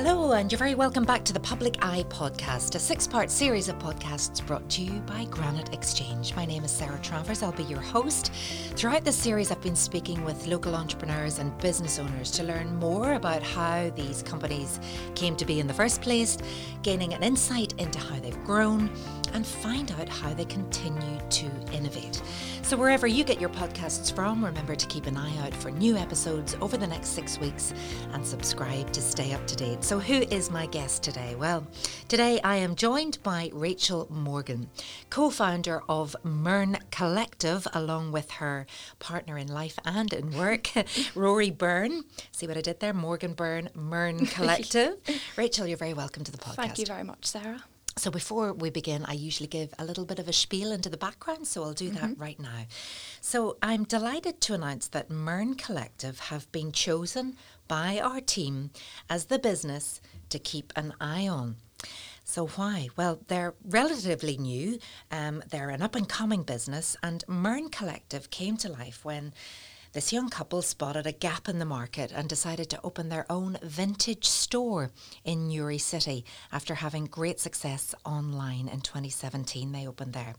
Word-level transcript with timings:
Hello, 0.00 0.30
and 0.30 0.52
you're 0.52 0.60
very 0.60 0.76
welcome 0.76 1.02
back 1.02 1.24
to 1.24 1.32
the 1.32 1.40
Public 1.40 1.76
Eye 1.82 2.04
Podcast, 2.08 2.76
a 2.76 2.78
six 2.78 3.04
part 3.04 3.32
series 3.32 3.68
of 3.68 3.80
podcasts 3.80 4.46
brought 4.46 4.68
to 4.68 4.80
you 4.80 5.00
by 5.00 5.24
Granite 5.24 5.74
Exchange. 5.74 6.36
My 6.36 6.44
name 6.44 6.62
is 6.62 6.70
Sarah 6.70 7.00
Travers, 7.02 7.42
I'll 7.42 7.50
be 7.50 7.64
your 7.64 7.80
host. 7.80 8.30
Throughout 8.76 9.04
this 9.04 9.16
series, 9.16 9.50
I've 9.50 9.60
been 9.60 9.74
speaking 9.74 10.24
with 10.24 10.46
local 10.46 10.76
entrepreneurs 10.76 11.40
and 11.40 11.58
business 11.58 11.98
owners 11.98 12.30
to 12.30 12.44
learn 12.44 12.76
more 12.76 13.14
about 13.14 13.42
how 13.42 13.90
these 13.96 14.22
companies 14.22 14.78
came 15.16 15.34
to 15.34 15.44
be 15.44 15.58
in 15.58 15.66
the 15.66 15.74
first 15.74 16.00
place, 16.00 16.38
gaining 16.82 17.12
an 17.12 17.24
insight 17.24 17.74
into 17.78 17.98
how 17.98 18.20
they've 18.20 18.44
grown, 18.44 18.88
and 19.32 19.44
find 19.44 19.90
out 19.98 20.08
how 20.08 20.32
they 20.32 20.44
continue 20.44 21.18
to 21.30 21.50
innovate. 21.72 22.22
So, 22.68 22.76
wherever 22.76 23.06
you 23.06 23.24
get 23.24 23.40
your 23.40 23.48
podcasts 23.48 24.14
from, 24.14 24.44
remember 24.44 24.76
to 24.76 24.86
keep 24.88 25.06
an 25.06 25.16
eye 25.16 25.38
out 25.38 25.54
for 25.54 25.70
new 25.70 25.96
episodes 25.96 26.54
over 26.60 26.76
the 26.76 26.86
next 26.86 27.14
six 27.14 27.40
weeks 27.40 27.72
and 28.12 28.26
subscribe 28.26 28.92
to 28.92 29.00
stay 29.00 29.32
up 29.32 29.46
to 29.46 29.56
date. 29.56 29.82
So, 29.82 29.98
who 29.98 30.16
is 30.16 30.50
my 30.50 30.66
guest 30.66 31.02
today? 31.02 31.34
Well, 31.34 31.66
today 32.08 32.38
I 32.44 32.56
am 32.56 32.74
joined 32.74 33.22
by 33.22 33.48
Rachel 33.54 34.06
Morgan, 34.10 34.68
co 35.08 35.30
founder 35.30 35.80
of 35.88 36.14
Myrne 36.22 36.76
Collective, 36.90 37.66
along 37.72 38.12
with 38.12 38.32
her 38.32 38.66
partner 38.98 39.38
in 39.38 39.48
life 39.48 39.78
and 39.86 40.12
in 40.12 40.36
work, 40.36 40.68
Rory 41.14 41.50
Byrne. 41.50 42.04
See 42.32 42.46
what 42.46 42.58
I 42.58 42.60
did 42.60 42.80
there? 42.80 42.92
Morgan 42.92 43.32
Byrne, 43.32 43.70
Myrne 43.74 44.26
Collective. 44.36 44.98
Rachel, 45.38 45.66
you're 45.66 45.78
very 45.78 45.94
welcome 45.94 46.22
to 46.22 46.30
the 46.30 46.36
podcast. 46.36 46.56
Thank 46.56 46.78
you 46.78 46.84
very 46.84 47.02
much, 47.02 47.24
Sarah. 47.24 47.64
So 47.98 48.10
before 48.12 48.52
we 48.52 48.70
begin, 48.70 49.04
I 49.06 49.12
usually 49.14 49.48
give 49.48 49.74
a 49.78 49.84
little 49.84 50.04
bit 50.04 50.18
of 50.20 50.28
a 50.28 50.32
spiel 50.32 50.70
into 50.70 50.88
the 50.88 50.96
background, 50.96 51.46
so 51.48 51.64
I'll 51.64 51.72
do 51.72 51.90
that 51.90 51.98
Mm-hmm. 52.10 52.22
right 52.22 52.38
now. 52.38 52.66
So 53.20 53.56
I'm 53.60 53.82
delighted 53.84 54.40
to 54.42 54.54
announce 54.54 54.86
that 54.88 55.10
Myrne 55.10 55.54
Collective 55.54 56.20
have 56.20 56.50
been 56.52 56.70
chosen 56.70 57.36
by 57.66 57.98
our 57.98 58.20
team 58.20 58.70
as 59.10 59.26
the 59.26 59.38
business 59.38 60.00
to 60.30 60.38
keep 60.38 60.72
an 60.76 60.94
eye 61.00 61.26
on. 61.26 61.56
So 62.24 62.46
why? 62.46 62.88
Well, 62.96 63.18
they're 63.26 63.54
relatively 63.64 64.36
new. 64.36 64.78
Um, 65.10 65.42
they're 65.50 65.70
an 65.70 65.82
up 65.82 65.94
and 65.96 66.08
coming 66.08 66.44
business, 66.44 66.96
and 67.02 67.24
Myrne 67.26 67.68
Collective 67.68 68.30
came 68.30 68.56
to 68.58 68.68
life 68.68 69.04
when 69.04 69.32
this 69.98 70.12
young 70.12 70.28
couple 70.28 70.62
spotted 70.62 71.08
a 71.08 71.10
gap 71.10 71.48
in 71.48 71.58
the 71.58 71.64
market 71.64 72.12
and 72.14 72.28
decided 72.28 72.70
to 72.70 72.78
open 72.84 73.08
their 73.08 73.26
own 73.28 73.58
vintage 73.64 74.26
store 74.26 74.92
in 75.24 75.48
Newry 75.48 75.76
City 75.76 76.24
after 76.52 76.76
having 76.76 77.06
great 77.06 77.40
success 77.40 77.96
online 78.04 78.68
in 78.68 78.80
2017. 78.80 79.72
They 79.72 79.88
opened 79.88 80.12
there. 80.12 80.36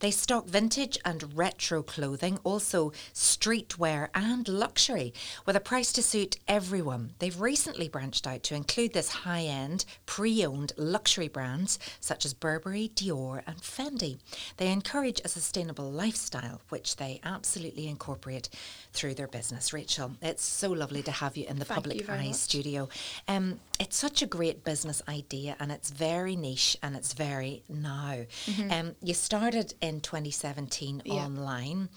They 0.00 0.10
stock 0.10 0.48
vintage 0.48 0.98
and 1.04 1.38
retro 1.38 1.84
clothing, 1.84 2.40
also 2.42 2.90
streetwear 3.14 4.08
and 4.12 4.48
luxury, 4.48 5.14
with 5.46 5.54
a 5.54 5.60
price 5.60 5.92
to 5.92 6.02
suit 6.02 6.38
everyone. 6.48 7.12
They've 7.20 7.40
recently 7.40 7.88
branched 7.88 8.26
out 8.26 8.42
to 8.42 8.56
include 8.56 8.92
this 8.92 9.10
high 9.10 9.44
end, 9.44 9.84
pre 10.06 10.44
owned 10.44 10.72
luxury 10.76 11.28
brands 11.28 11.78
such 12.00 12.24
as 12.24 12.34
Burberry, 12.34 12.90
Dior, 12.92 13.44
and 13.46 13.58
Fendi. 13.58 14.18
They 14.56 14.72
encourage 14.72 15.20
a 15.24 15.28
sustainable 15.28 15.92
lifestyle, 15.92 16.60
which 16.70 16.96
they 16.96 17.20
absolutely 17.22 17.86
incorporate 17.86 18.48
through 18.96 19.14
their 19.14 19.28
business. 19.28 19.72
Rachel, 19.72 20.12
it's 20.20 20.42
so 20.44 20.70
lovely 20.70 21.02
to 21.02 21.10
have 21.10 21.36
you 21.36 21.46
in 21.46 21.58
the 21.58 21.64
Thank 21.64 21.76
Public 21.84 22.08
Eye 22.10 22.26
much. 22.28 22.34
studio. 22.36 22.88
Um, 23.28 23.60
it's 23.78 23.96
such 23.96 24.22
a 24.22 24.26
great 24.26 24.64
business 24.64 25.02
idea 25.08 25.54
and 25.60 25.70
it's 25.70 25.90
very 25.90 26.34
niche 26.36 26.76
and 26.82 26.96
it's 26.96 27.12
very 27.12 27.62
now. 27.68 28.24
Um, 28.70 28.96
you 29.02 29.14
started 29.14 29.74
in 29.80 30.00
2017 30.00 30.96
Mm-hmm. 30.98 31.06
Yeah. 31.06 31.14
Mm-hmm. 31.14 31.38
online. 31.38 31.88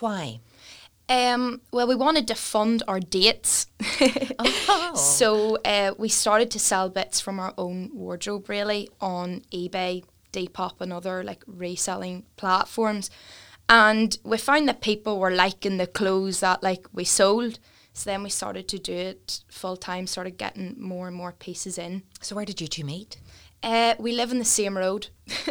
Why? 0.00 0.40
Um, 1.08 1.60
well, 1.72 1.86
we 1.86 1.94
wanted 1.94 2.26
to 2.28 2.34
fund 2.34 2.82
our 2.88 3.00
dates. 3.00 3.66
Oh. 4.38 4.94
So 4.94 5.56
uh, 5.64 5.92
we 5.98 6.08
started 6.08 6.50
to 6.52 6.58
sell 6.58 6.88
bits 6.90 7.20
from 7.20 7.38
our 7.40 7.52
own 7.56 7.90
wardrobe 7.94 8.48
really 8.48 8.88
on 9.00 9.42
eBay, 9.52 10.04
Depop 10.32 10.80
and 10.80 10.92
other 10.92 11.22
like 11.24 11.42
reselling 11.46 12.24
platforms. 12.36 13.10
And 13.68 14.16
we 14.22 14.38
found 14.38 14.68
that 14.68 14.80
people 14.80 15.18
were 15.18 15.30
liking 15.30 15.76
the 15.76 15.86
clothes 15.86 16.40
that 16.40 16.62
like 16.62 16.86
we 16.92 17.04
sold. 17.04 17.58
So 17.92 18.10
then 18.10 18.22
we 18.22 18.30
started 18.30 18.68
to 18.68 18.78
do 18.78 18.92
it 18.92 19.40
full 19.48 19.76
time, 19.76 20.06
started 20.06 20.36
getting 20.36 20.76
more 20.78 21.08
and 21.08 21.16
more 21.16 21.32
pieces 21.32 21.78
in. 21.78 22.02
So, 22.20 22.36
where 22.36 22.44
did 22.44 22.60
you 22.60 22.68
two 22.68 22.84
meet? 22.84 23.16
Uh, 23.62 23.94
we 23.98 24.12
live 24.12 24.30
in 24.30 24.38
the 24.38 24.44
same 24.44 24.76
road. 24.76 25.08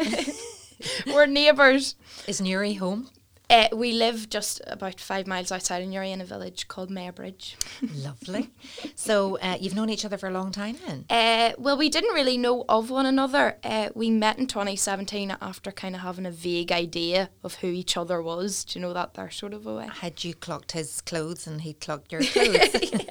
We're 1.08 1.26
neighbours. 1.26 1.96
Is 2.28 2.42
Newry 2.42 2.76
home? 2.76 3.10
Uh, 3.50 3.68
we 3.74 3.92
live 3.92 4.30
just 4.30 4.62
about 4.68 5.00
five 5.00 5.28
miles 5.28 5.52
outside 5.52 5.84
of 5.84 5.90
Newry 5.90 6.12
in 6.12 6.22
a 6.22 6.26
village 6.26 6.68
called 6.68 6.90
Mayobridge. 6.90 7.56
Lovely. 8.04 8.50
So, 8.96 9.38
uh, 9.40 9.58
you've 9.60 9.76
known 9.76 9.90
each 9.90 10.04
other 10.06 10.18
for 10.18 10.28
a 10.28 10.32
long 10.32 10.52
time 10.52 10.78
then? 10.88 11.06
Uh, 11.10 11.54
well, 11.58 11.78
we 11.78 11.90
didn't 11.90 12.14
really 12.14 12.38
know 12.38 12.66
of 12.68 12.90
one 12.90 13.06
another. 13.06 13.58
Uh, 13.64 13.90
we 13.94 14.10
met 14.10 14.40
in 14.40 14.48
2017 14.48 15.36
after 15.42 15.72
kind 15.72 15.96
of 15.96 16.02
having 16.02 16.26
a 16.26 16.32
vague 16.32 16.72
idea 16.72 17.30
of 17.44 17.56
who 17.56 17.68
each 17.68 17.96
other 17.98 18.22
was. 18.22 18.64
Do 18.66 18.80
you 18.80 18.86
know 18.86 18.94
that 18.94 19.14
there 19.14 19.30
sort 19.30 19.54
of 19.54 19.68
a 19.68 19.76
way? 19.76 19.90
Had 20.02 20.24
you 20.24 20.34
clocked 20.34 20.72
his 20.72 21.02
clothes 21.02 21.46
and 21.46 21.62
he'd 21.62 21.80
clocked 21.80 22.12
your 22.12 22.22
clothes? 22.24 22.76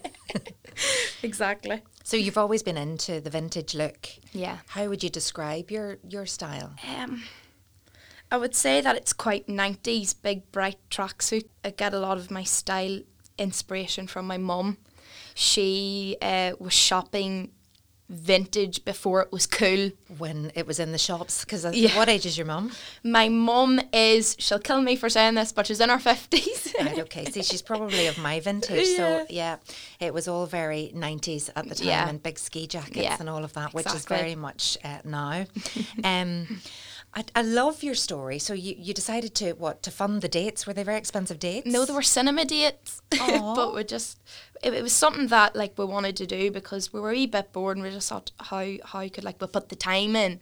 Exactly. 1.22 1.80
so, 2.02 2.16
you've 2.16 2.36
always 2.36 2.62
been 2.62 2.76
into 2.76 3.20
the 3.20 3.30
vintage 3.30 3.74
look. 3.74 4.08
Yeah. 4.32 4.58
How 4.68 4.88
would 4.88 5.02
you 5.02 5.08
describe 5.08 5.70
your, 5.70 5.98
your 6.06 6.26
style? 6.26 6.74
Um, 6.98 7.22
I 8.34 8.36
would 8.36 8.56
say 8.56 8.80
that 8.80 8.96
it's 8.96 9.12
quite 9.12 9.46
90s, 9.46 10.12
big 10.20 10.50
bright 10.50 10.78
tracksuit. 10.90 11.44
I 11.64 11.70
get 11.70 11.94
a 11.94 12.00
lot 12.00 12.18
of 12.18 12.32
my 12.32 12.42
style 12.42 12.98
inspiration 13.38 14.08
from 14.08 14.26
my 14.26 14.38
mum. 14.38 14.78
She 15.36 16.16
uh, 16.20 16.54
was 16.58 16.72
shopping 16.72 17.52
vintage 18.08 18.84
before 18.84 19.22
it 19.22 19.30
was 19.30 19.46
cool. 19.46 19.92
When 20.18 20.50
it 20.56 20.66
was 20.66 20.80
in 20.80 20.90
the 20.90 20.98
shops? 20.98 21.44
Because 21.44 21.64
Yeah. 21.76 21.96
what 21.96 22.08
age 22.08 22.26
is 22.26 22.36
your 22.36 22.46
mum? 22.46 22.72
My 23.04 23.28
mum 23.28 23.80
is, 23.92 24.34
she'll 24.40 24.58
kill 24.58 24.82
me 24.82 24.96
for 24.96 25.08
saying 25.08 25.34
this, 25.34 25.52
but 25.52 25.68
she's 25.68 25.80
in 25.80 25.88
her 25.88 25.98
50s. 25.98 26.74
Right, 26.80 26.98
okay. 26.98 27.24
See, 27.26 27.42
she's 27.44 27.62
probably 27.72 28.08
of 28.08 28.18
my 28.18 28.40
vintage. 28.40 28.96
So, 28.96 29.26
yeah, 29.30 29.58
it 30.00 30.12
was 30.12 30.26
all 30.26 30.46
very 30.46 30.90
90s 30.92 31.50
at 31.54 31.68
the 31.68 31.76
time 31.76 31.86
Yeah. 31.86 32.08
and 32.08 32.20
big 32.20 32.40
ski 32.40 32.66
jackets 32.66 32.96
Yeah, 32.96 33.16
and 33.20 33.30
all 33.30 33.44
of 33.44 33.52
that, 33.52 33.72
which 33.74 33.86
is 33.94 34.04
very 34.06 34.34
much 34.34 34.76
uh, 34.82 34.98
now. 35.04 35.46
um, 36.04 36.60
I, 37.14 37.24
I 37.36 37.42
love 37.42 37.82
your 37.82 37.94
story. 37.94 38.38
So, 38.38 38.54
you, 38.54 38.74
you 38.76 38.92
decided 38.92 39.34
to, 39.36 39.52
what, 39.52 39.82
to 39.84 39.90
fund 39.90 40.20
the 40.20 40.28
dates? 40.28 40.66
Were 40.66 40.72
they 40.72 40.82
very 40.82 40.98
expensive 40.98 41.38
dates? 41.38 41.66
No, 41.66 41.84
they 41.84 41.92
were 41.92 42.02
cinema 42.02 42.44
dates, 42.44 43.02
but 43.10 43.74
we 43.74 43.84
just 43.84 44.18
it, 44.62 44.72
it 44.74 44.82
was 44.82 44.92
something 44.92 45.28
that 45.28 45.54
like 45.54 45.78
we 45.78 45.84
wanted 45.84 46.16
to 46.16 46.26
do 46.26 46.50
because 46.50 46.92
we 46.92 47.00
were 47.00 47.10
a 47.10 47.14
wee 47.14 47.26
bit 47.26 47.52
bored 47.52 47.76
and 47.76 47.84
we 47.84 47.90
just 47.92 48.08
thought 48.08 48.30
how 48.40 48.66
how 48.84 49.06
could 49.08 49.24
like 49.24 49.40
we 49.40 49.46
put 49.46 49.68
the 49.68 49.76
time 49.76 50.16
in. 50.16 50.40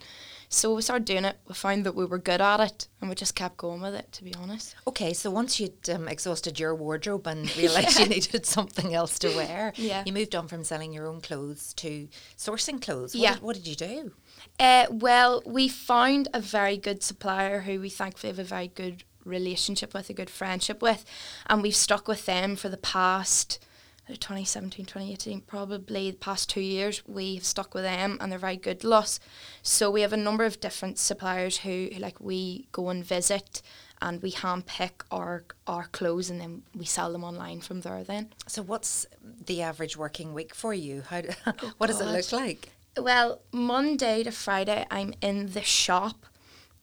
So 0.49 0.75
we 0.75 0.83
started 0.83 1.07
doing 1.07 1.25
it. 1.25 1.39
We 1.49 1.55
found 1.55 1.87
that 1.87 1.95
we 1.95 2.05
were 2.05 2.19
good 2.19 2.43
at 2.43 2.61
it, 2.61 2.87
and 3.01 3.09
we 3.09 3.17
just 3.17 3.35
kept 3.35 3.57
going 3.57 3.81
with 3.81 3.95
it. 3.95 4.13
To 4.13 4.23
be 4.25 4.35
honest, 4.35 4.75
Okay, 4.87 5.15
so 5.15 5.31
once 5.31 5.59
you'd 5.59 5.89
um, 5.89 6.09
exhausted 6.09 6.61
your 6.61 6.75
wardrobe 6.75 7.27
and 7.27 7.57
realised 7.57 7.99
you 7.99 8.05
needed 8.17 8.45
something 8.45 8.93
else 8.95 9.19
to 9.21 9.29
wear, 9.35 9.73
Yeah. 9.77 10.03
you 10.05 10.13
moved 10.13 10.35
on 10.35 10.49
from 10.49 10.63
selling 10.63 10.93
your 10.93 11.07
own 11.07 11.23
clothes 11.23 11.73
to 11.75 12.07
sourcing 12.37 12.83
clothes. 12.83 13.15
What 13.15 13.23
Yeah. 13.23 13.33
Did, 13.35 13.43
what 13.43 13.57
did 13.57 13.67
you 13.67 13.75
do? 13.77 14.13
Uh, 14.59 14.87
well, 14.91 15.43
we 15.45 15.69
found 15.69 16.29
a 16.33 16.41
very 16.41 16.77
good 16.77 17.03
supplier 17.03 17.61
who 17.61 17.81
we 17.81 17.89
thankfully 17.89 18.31
have 18.31 18.39
a 18.39 18.45
very 18.45 18.69
good 18.69 19.05
relationship 19.25 19.95
with, 19.95 20.11
a 20.11 20.15
good 20.15 20.31
friendship 20.31 20.83
with, 20.83 21.05
and 21.47 21.63
we've 21.63 21.77
stuck 21.77 22.09
with 22.09 22.27
them 22.27 22.57
for 22.57 22.69
the 22.69 22.77
past. 22.77 23.65
uh, 24.09 24.15
2017, 24.15 24.85
2018, 24.85 25.41
probably 25.43 26.11
the 26.11 26.17
past 26.17 26.51
two 26.51 26.61
years, 26.61 27.03
we've 27.07 27.45
stuck 27.45 27.73
with 27.75 27.85
them 27.85 28.19
and 28.21 28.31
they're 28.31 28.39
very 28.39 28.57
good 28.57 28.81
to 28.81 28.93
us. 28.93 29.21
So 29.63 29.91
we 29.91 30.01
have 30.03 30.13
a 30.13 30.17
number 30.17 30.45
of 30.45 30.61
different 30.61 30.99
suppliers 30.99 31.59
who, 31.59 31.89
who 31.93 32.01
like 32.01 32.21
we 32.21 32.67
go 32.73 32.89
and 32.89 33.05
visit 33.05 33.63
and 34.03 34.21
we 34.21 34.33
handpick 34.33 35.05
our 35.11 35.45
our 35.67 35.85
clothes 35.93 36.29
and 36.29 36.41
then 36.41 36.63
we 36.75 36.85
sell 36.85 37.13
them 37.13 37.23
online 37.25 37.61
from 37.61 37.81
there 37.83 38.03
then. 38.03 38.33
So, 38.49 38.63
what's 38.63 39.07
the 39.47 39.63
average 39.63 39.97
working 39.97 40.35
week 40.35 40.55
for 40.55 40.75
you? 40.75 41.05
How? 41.09 41.21
Do, 41.21 41.29
what 41.79 41.87
does 41.87 42.01
it 42.01 42.07
look 42.07 42.33
like? 42.33 42.71
Well, 42.97 43.41
Monday 43.53 44.23
to 44.23 44.31
Friday, 44.31 44.87
I'm 44.91 45.15
in 45.23 45.53
the 45.53 45.63
shop. 45.63 46.27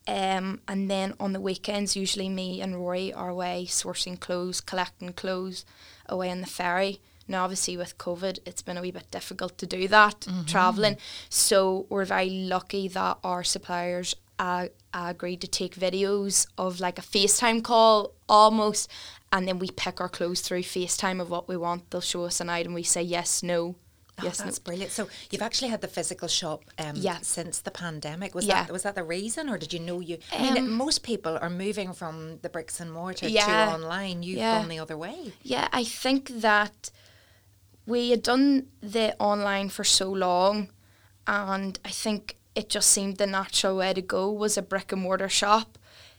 Um, 0.08 0.60
and 0.66 0.90
then 0.90 1.14
on 1.20 1.32
the 1.32 1.40
weekends, 1.40 1.94
usually 1.94 2.28
me 2.28 2.60
and 2.60 2.74
Rory 2.74 3.12
are 3.12 3.28
away 3.28 3.66
sourcing 3.68 4.18
clothes, 4.18 4.60
collecting 4.60 5.12
clothes 5.12 5.64
away 6.06 6.30
on 6.30 6.40
the 6.40 6.48
ferry. 6.48 7.00
Now, 7.28 7.44
obviously, 7.44 7.76
with 7.76 7.96
COVID, 7.96 8.40
it's 8.44 8.62
been 8.62 8.76
a 8.76 8.80
wee 8.80 8.90
bit 8.90 9.08
difficult 9.12 9.56
to 9.58 9.66
do 9.66 9.86
that, 9.86 10.26
travelling. 10.48 10.96
So, 11.28 11.86
we're 11.88 12.04
very 12.04 12.28
lucky 12.28 12.88
that 12.88 13.18
our 13.22 13.44
suppliers 13.44 14.16
uh, 14.40 14.66
agreed 14.92 15.40
to 15.42 15.46
take 15.46 15.76
videos 15.76 16.48
of 16.58 16.80
like 16.80 16.98
a 16.98 17.02
FaceTime 17.02 17.62
call 17.62 18.14
almost. 18.28 18.90
And 19.30 19.46
then 19.46 19.60
we 19.60 19.70
pick 19.70 20.00
our 20.00 20.08
clothes 20.08 20.40
through 20.40 20.62
FaceTime 20.62 21.20
of 21.20 21.30
what 21.30 21.46
we 21.46 21.56
want. 21.56 21.88
They'll 21.90 22.00
show 22.00 22.24
us 22.24 22.40
an 22.40 22.48
item, 22.48 22.74
we 22.74 22.82
say 22.82 23.02
yes, 23.02 23.44
no. 23.44 23.76
Oh, 24.20 24.24
yes, 24.24 24.38
no. 24.38 24.44
that's 24.46 24.58
brilliant. 24.58 24.92
So 24.92 25.08
you've 25.30 25.42
actually 25.42 25.68
had 25.68 25.80
the 25.80 25.88
physical 25.88 26.28
shop 26.28 26.62
um, 26.78 26.96
Yeah. 26.96 27.18
since 27.22 27.60
the 27.60 27.70
pandemic. 27.70 28.34
Was 28.34 28.44
Yeah. 28.46 28.64
that 28.64 28.72
was 28.72 28.82
that 28.82 28.94
the 28.94 29.04
reason, 29.04 29.48
or 29.48 29.58
did 29.58 29.72
you 29.72 29.80
know 29.80 30.00
you? 30.00 30.18
I 30.32 30.42
mean, 30.42 30.56
Um, 30.58 30.70
most 30.72 31.02
people 31.02 31.38
are 31.40 31.50
moving 31.50 31.92
from 31.92 32.38
the 32.42 32.48
bricks 32.48 32.80
and 32.80 32.92
mortar 32.92 33.28
Yeah. 33.28 33.46
to 33.46 33.72
online. 33.74 34.22
You've 34.22 34.38
Yeah. 34.38 34.60
gone 34.60 34.68
the 34.68 34.78
other 34.78 34.96
way. 34.96 35.32
Yeah, 35.42 35.68
I 35.72 35.84
think 35.84 36.28
that 36.40 36.90
we 37.86 38.10
had 38.10 38.22
done 38.22 38.66
the 38.80 39.16
online 39.18 39.68
for 39.70 39.84
so 39.84 40.10
long, 40.10 40.70
and 41.26 41.78
I 41.84 41.90
think 41.90 42.36
it 42.54 42.68
just 42.68 42.90
seemed 42.90 43.16
the 43.16 43.26
natural 43.26 43.76
way 43.76 43.92
to 43.94 44.02
go 44.02 44.30
was 44.30 44.56
a 44.56 44.62
brick 44.62 44.92
and 44.92 45.02
mortar 45.02 45.28
shop 45.28 45.78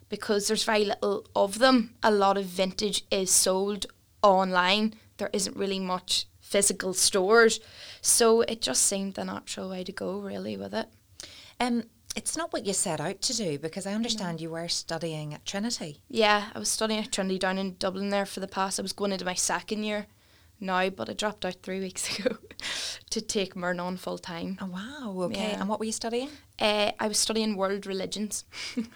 because 0.09 0.47
there's 0.47 0.63
very 0.63 0.85
little 0.85 1.25
of 1.35 1.59
them. 1.59 1.95
A 2.03 2.11
lot 2.11 2.37
of 2.37 2.45
vintage 2.45 3.03
is 3.11 3.31
sold 3.31 3.85
online. 4.21 4.95
There 5.17 5.29
isn't 5.33 5.55
really 5.55 5.79
much 5.79 6.25
physical 6.51 6.93
stores, 6.93 7.59
so 8.01 8.41
it 8.41 8.61
just 8.61 8.83
seemed 8.83 9.13
the 9.15 9.23
natural 9.23 9.69
way 9.69 9.83
to 9.83 9.91
go, 9.91 10.19
really, 10.19 10.57
with 10.57 10.73
it. 10.73 10.87
Um, 11.59 11.83
it's 12.15 12.35
not 12.35 12.51
what 12.51 12.65
you 12.65 12.73
set 12.73 12.99
out 12.99 13.21
to 13.21 13.33
do 13.33 13.57
because 13.57 13.85
I 13.87 13.93
understand 13.93 14.41
you 14.41 14.49
were 14.49 14.67
studying 14.67 15.33
at 15.33 15.45
Trinity. 15.45 16.01
Yeah, 16.09 16.49
I 16.53 16.59
was 16.59 16.69
studying 16.69 16.99
at 16.99 17.11
Trinity 17.11 17.39
down 17.39 17.57
in 17.57 17.75
Dublin 17.79 18.09
there 18.09 18.25
for 18.25 18.41
the 18.41 18.47
past. 18.47 18.79
I 18.79 18.81
was 18.83 18.91
going 18.93 19.13
into 19.13 19.23
my 19.23 19.33
second 19.35 19.83
year 19.83 20.07
now, 20.59 20.89
but 20.89 21.09
I 21.09 21.13
dropped 21.13 21.45
out 21.45 21.55
three 21.63 21.79
weeks 21.87 22.19
ago 22.19 22.35
to 23.11 23.21
take 23.21 23.55
Myrne 23.55 23.79
on 23.79 23.95
full 23.95 24.17
time. 24.17 24.57
Oh 24.61 24.65
wow, 24.65 25.21
okay. 25.27 25.51
Yeah. 25.51 25.59
And 25.61 25.69
what 25.69 25.79
were 25.79 25.85
you 25.85 25.93
studying? 25.93 26.29
Uh, 26.59 26.91
I 26.99 27.07
was 27.07 27.17
studying 27.17 27.55
world 27.55 27.85
religions. 27.87 28.43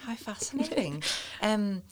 How 0.01 0.15
fascinating. 0.15 1.01
um, 1.41 1.83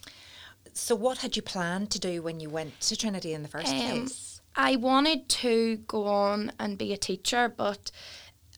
so 0.74 0.94
what 0.96 1.20
had 1.20 1.36
you 1.38 1.42
planned 1.42 1.90
to 1.92 2.00
do 2.00 2.22
when 2.22 2.40
you 2.42 2.50
went 2.50 2.82
to 2.82 2.98
Trinity 2.98 3.32
in 3.34 3.44
the 3.44 3.50
first 3.50 3.72
Um, 3.72 3.80
place? 4.02 4.33
I 4.56 4.76
wanted 4.76 5.30
to 5.30 5.78
go 5.88 6.06
on 6.06 6.52
and 6.60 6.78
be 6.78 6.94
a 6.94 6.98
teacher, 6.98 7.50
but 7.50 7.92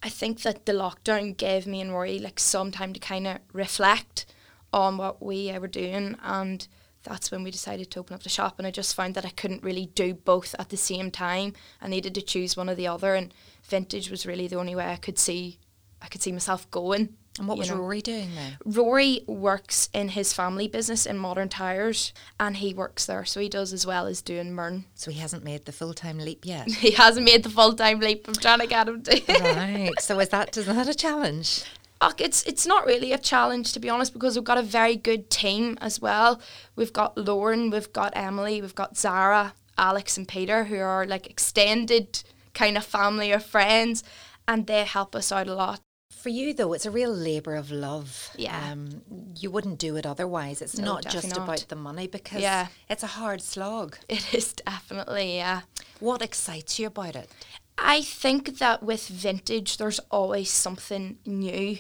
I 0.04 0.10
think 0.10 0.42
that 0.42 0.66
the 0.66 0.74
lockdown 0.74 1.38
gave 1.38 1.66
me 1.66 1.82
and 1.82 1.92
Rory 1.92 2.20
like 2.20 2.40
some 2.40 2.72
time 2.72 2.94
to 2.94 3.00
kind 3.00 3.28
of 3.28 3.40
reflect 3.54 4.26
on 4.74 4.98
what 4.98 5.24
we 5.24 5.58
were 5.58 5.68
doing, 5.68 6.18
and 6.22 6.68
that's 7.04 7.32
when 7.32 7.44
we 7.44 7.52
decided 7.52 7.92
to 7.92 8.00
open 8.00 8.14
up 8.14 8.24
the 8.24 8.30
shop. 8.30 8.56
And 8.58 8.68
I 8.68 8.72
just 8.72 8.96
found 8.96 9.16
that 9.16 9.26
I 9.26 9.30
couldn't 9.30 9.64
really 9.64 9.86
do 9.86 10.14
both 10.14 10.54
at 10.60 10.70
the 10.70 10.78
same 10.78 11.12
time. 11.12 11.54
I 11.82 11.88
needed 11.88 12.14
to 12.16 12.22
choose 12.22 12.58
one 12.58 12.70
or 12.70 12.76
the 12.76 12.88
other, 12.88 13.16
and 13.16 13.34
vintage 13.64 14.12
was 14.12 14.26
really 14.26 14.48
the 14.48 14.60
only 14.60 14.76
way 14.76 14.92
I 14.92 14.98
could 14.98 15.18
see 15.18 15.60
I 16.02 16.08
could 16.08 16.22
see 16.22 16.32
myself 16.32 16.70
going. 16.70 17.16
And 17.38 17.48
what 17.50 17.58
was 17.58 17.70
know. 17.70 17.76
Rory 17.78 18.02
doing 18.02 18.34
there? 18.34 18.58
Rory 18.64 19.22
works 19.28 19.90
in 19.94 20.10
his 20.10 20.32
family 20.32 20.70
business 20.70 21.06
in 21.06 21.18
modern 21.18 21.50
tires, 21.50 22.14
and 22.40 22.58
he 22.58 22.74
works 22.74 23.06
there, 23.06 23.26
so 23.26 23.42
he 23.42 23.50
does 23.50 23.74
as 23.74 23.86
well 23.86 24.08
as 24.08 24.22
doing 24.22 24.54
Myrne. 24.54 24.86
So 24.96 25.12
he 25.12 25.20
hasn't 25.20 25.44
made 25.44 25.66
the 25.66 25.74
full 25.74 25.94
time 25.94 26.18
leap 26.18 26.46
yet. 26.46 26.70
He 26.86 26.92
hasn't 26.92 27.26
made 27.26 27.44
the 27.44 27.50
full 27.50 27.74
time 27.74 28.00
leap. 28.00 28.28
I'm 28.28 28.36
trying 28.36 28.60
to 28.60 28.68
get 28.68 28.88
him 28.88 29.02
to. 29.04 29.22
right. 29.28 29.92
So 30.00 30.20
is 30.20 30.30
that 30.30 30.56
is 30.56 30.68
that 30.68 30.88
a 30.88 30.94
challenge? 30.94 31.66
It's 32.20 32.44
it's 32.44 32.68
not 32.68 32.86
really 32.86 33.14
a 33.14 33.18
challenge 33.18 33.74
to 33.74 33.80
be 33.80 33.90
honest 33.90 34.14
because 34.14 34.36
we've 34.36 34.44
got 34.44 34.58
a 34.58 34.64
very 34.64 34.96
good 34.96 35.30
team 35.30 35.78
as 35.82 36.00
well. 36.00 36.40
We've 36.76 36.94
got 36.94 37.18
Lauren, 37.18 37.70
we've 37.70 37.92
got 37.92 38.14
Emily, 38.16 38.62
we've 38.62 38.76
got 38.76 38.98
Zara, 38.98 39.56
Alex, 39.78 40.16
and 40.18 40.28
Peter 40.28 40.66
who 40.66 40.78
are 40.78 41.06
like 41.06 41.28
extended 41.28 42.24
kind 42.54 42.78
of 42.78 42.86
family 42.86 43.34
or 43.34 43.40
friends, 43.40 44.04
and 44.48 44.68
they 44.68 44.84
help 44.84 45.16
us 45.16 45.32
out 45.32 45.48
a 45.48 45.56
lot. 45.56 45.82
For 46.26 46.30
you 46.30 46.56
though, 46.56 46.74
it's 46.74 46.88
a 46.88 46.90
real 46.92 47.14
labour 47.14 47.54
of 47.54 47.70
love. 47.70 48.32
Yeah. 48.36 48.72
Um, 48.72 49.04
you 49.38 49.52
wouldn't 49.52 49.78
do 49.78 49.96
it 49.96 50.08
otherwise. 50.08 50.60
It's 50.60 50.80
No, 50.80 50.94
not 50.94 51.08
just 51.08 51.30
not. 51.30 51.38
about 51.38 51.66
the 51.70 51.76
money 51.76 52.08
because 52.08 52.42
Yeah. 52.42 52.70
it's 52.90 53.04
a 53.04 53.08
hard 53.22 53.44
slog. 53.44 53.98
It 54.10 54.34
is 54.34 54.54
definitely 54.54 55.36
yeah. 55.36 55.62
What 56.00 56.24
excites 56.24 56.80
you 56.80 56.88
about 56.88 57.16
it? 57.16 57.30
I 57.78 58.02
think 58.02 58.58
that 58.58 58.82
with 58.82 59.08
vintage, 59.08 59.78
there's 59.78 60.00
always 60.10 60.50
something 60.50 61.20
new. 61.28 61.78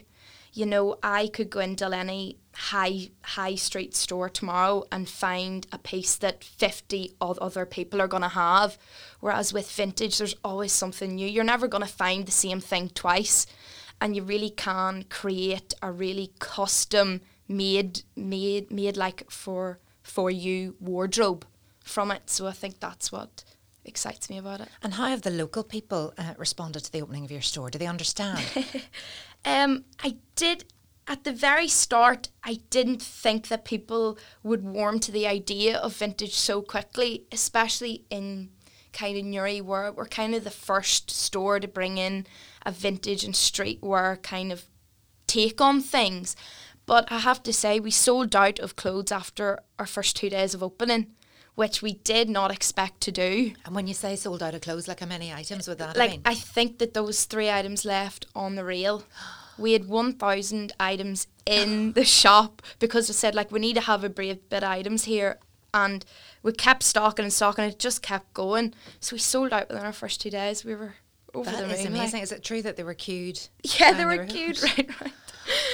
You 0.54 0.66
know, 0.68 1.00
I 1.02 1.26
could 1.28 1.50
go 1.50 1.60
into 1.60 1.88
any 1.92 2.38
high 2.54 3.10
high 3.24 3.56
street 3.56 3.96
store 3.96 4.30
tomorrow 4.30 4.84
and 4.92 5.10
find 5.10 5.66
a 5.72 5.80
piece 5.80 6.16
that 6.18 6.44
50 6.44 7.16
oth- 7.20 7.40
other 7.40 7.66
people 7.66 8.00
are 8.00 8.08
going 8.08 8.22
to 8.30 8.30
have. 8.30 8.78
Whereas 9.22 9.54
with 9.54 9.72
vintage, 9.72 10.20
there's 10.20 10.36
always 10.44 10.72
something 10.72 11.16
new. 11.16 11.28
You're 11.28 11.44
never 11.54 11.68
going 11.68 11.84
to 11.88 11.98
find 12.04 12.26
the 12.28 12.32
same 12.46 12.62
thing 12.62 12.90
twice. 12.90 13.48
And 14.02 14.16
you 14.16 14.24
really 14.24 14.50
can 14.50 15.04
create 15.04 15.74
a 15.82 15.92
really 15.92 16.32
custom 16.40 17.22
made 17.48 18.02
made 18.16 18.72
made 18.72 18.98
like 18.98 19.30
for 19.30 19.80
for 20.04 20.30
you 20.30 20.76
wardrobe 20.80 21.46
from 21.84 22.12
it. 22.12 22.30
So 22.30 22.48
I 22.48 22.52
think 22.52 22.80
that's 22.80 23.12
what 23.12 23.44
excites 23.86 24.30
me 24.30 24.38
about 24.38 24.62
it. 24.62 24.70
And 24.82 24.96
how 24.96 25.08
have 25.08 25.22
the 25.22 25.30
local 25.30 25.64
people 25.64 26.14
uh, 26.18 26.34
responded 26.38 26.84
to 26.84 26.92
the 26.92 27.02
opening 27.02 27.24
of 27.24 27.32
your 27.32 27.42
store? 27.42 27.70
Do 27.70 27.78
they 27.78 27.88
understand? 27.88 28.44
Um, 29.46 29.86
I 30.04 30.16
did 30.36 30.66
at 31.08 31.24
the 31.24 31.32
very 31.32 31.68
start. 31.68 32.30
I 32.44 32.62
didn't 32.72 33.02
think 33.02 33.48
that 33.50 33.64
people 33.64 34.18
would 34.44 34.64
warm 34.64 35.00
to 35.02 35.12
the 35.12 35.28
idea 35.28 35.78
of 35.78 35.96
vintage 35.96 36.34
so 36.34 36.62
quickly, 36.62 37.26
especially 37.32 38.06
in 38.10 38.50
kind 38.96 39.18
of 39.18 39.24
Newry, 39.24 39.62
where 39.62 39.92
we're 39.92 40.08
kind 40.08 40.34
of 40.34 40.44
the 40.44 40.50
first 40.50 41.12
store 41.12 41.60
to 41.60 41.68
bring 41.68 42.00
in 42.00 42.26
a 42.66 42.72
vintage 42.72 43.24
and 43.24 43.36
streetwear 43.36 44.24
kind 44.24 44.52
of 44.52 44.64
take 45.28 45.62
on 45.62 45.82
things. 45.82 46.36
But 46.88 47.12
I 47.12 47.20
have 47.20 47.44
to 47.44 47.54
say, 47.54 47.80
we 47.80 47.92
sold 47.92 48.36
out 48.36 48.60
of 48.60 48.76
clothes 48.76 49.12
after 49.12 49.60
our 49.78 49.86
first 49.86 50.16
two 50.16 50.30
days 50.30 50.54
of 50.54 50.64
opening, 50.64 51.08
which 51.56 51.82
we 51.82 51.94
did 51.94 52.30
not 52.30 52.52
expect 52.52 53.02
to 53.02 53.12
do. 53.12 53.54
and 53.66 53.76
when 53.76 53.88
you 53.88 53.94
say 53.94 54.16
sold 54.16 54.42
out 54.42 54.54
of 54.56 54.62
clothes, 54.62 54.88
like 54.88 55.00
how 55.00 55.08
many 55.08 55.34
items 55.34 55.68
would 55.68 55.78
that 55.80 55.98
Like 55.98 56.12
been? 56.12 56.22
I 56.26 56.36
think 56.36 56.78
that 56.80 56.94
those 56.94 57.26
three 57.26 57.50
items 57.50 57.86
left 57.86 58.28
on 58.36 58.56
the 58.56 58.64
reel. 58.64 59.04
We 59.58 59.74
had 59.74 59.88
one 59.88 60.14
thousand 60.14 60.74
items 60.80 61.28
in 61.46 61.94
the 61.94 62.04
shop 62.04 62.62
because 62.80 63.10
I 63.10 63.14
said 63.14 63.36
like 63.36 63.52
we 63.52 63.60
need 63.60 63.76
to 63.76 63.82
have 63.82 64.04
a 64.04 64.10
brave 64.10 64.50
bit 64.50 64.64
of 64.64 64.70
items 64.70 65.06
here, 65.06 65.40
and 65.74 66.06
we 66.46 66.52
kept 66.54 66.84
stocking 66.84 67.24
and 67.26 67.34
stocking. 67.34 67.66
It 67.66 67.80
just 67.80 68.02
kept 68.04 68.34
going. 68.36 68.74
So 69.00 69.16
we 69.16 69.20
sold 69.20 69.52
out 69.52 69.68
within 69.68 69.84
our 69.84 69.92
first 69.92 70.22
two 70.22 70.30
days. 70.30 70.64
We 70.64 70.76
were 70.76 70.94
over 71.34 71.50
That 71.50 71.58
the 71.58 71.64
is 71.74 71.84
moon. 71.84 71.94
like- 71.94 72.02
amazing. 72.02 72.22
Is 72.22 72.32
it 72.32 72.44
true 72.44 72.62
that 72.62 72.78
they 72.78 72.84
were 72.84 72.94
queued? 72.94 73.40
yeah, 73.80 73.92
they 73.94 74.06
were 74.06 74.20
road? 74.20 74.30
cute, 74.30 74.62
right? 74.62 74.90
Right. 75.02 75.14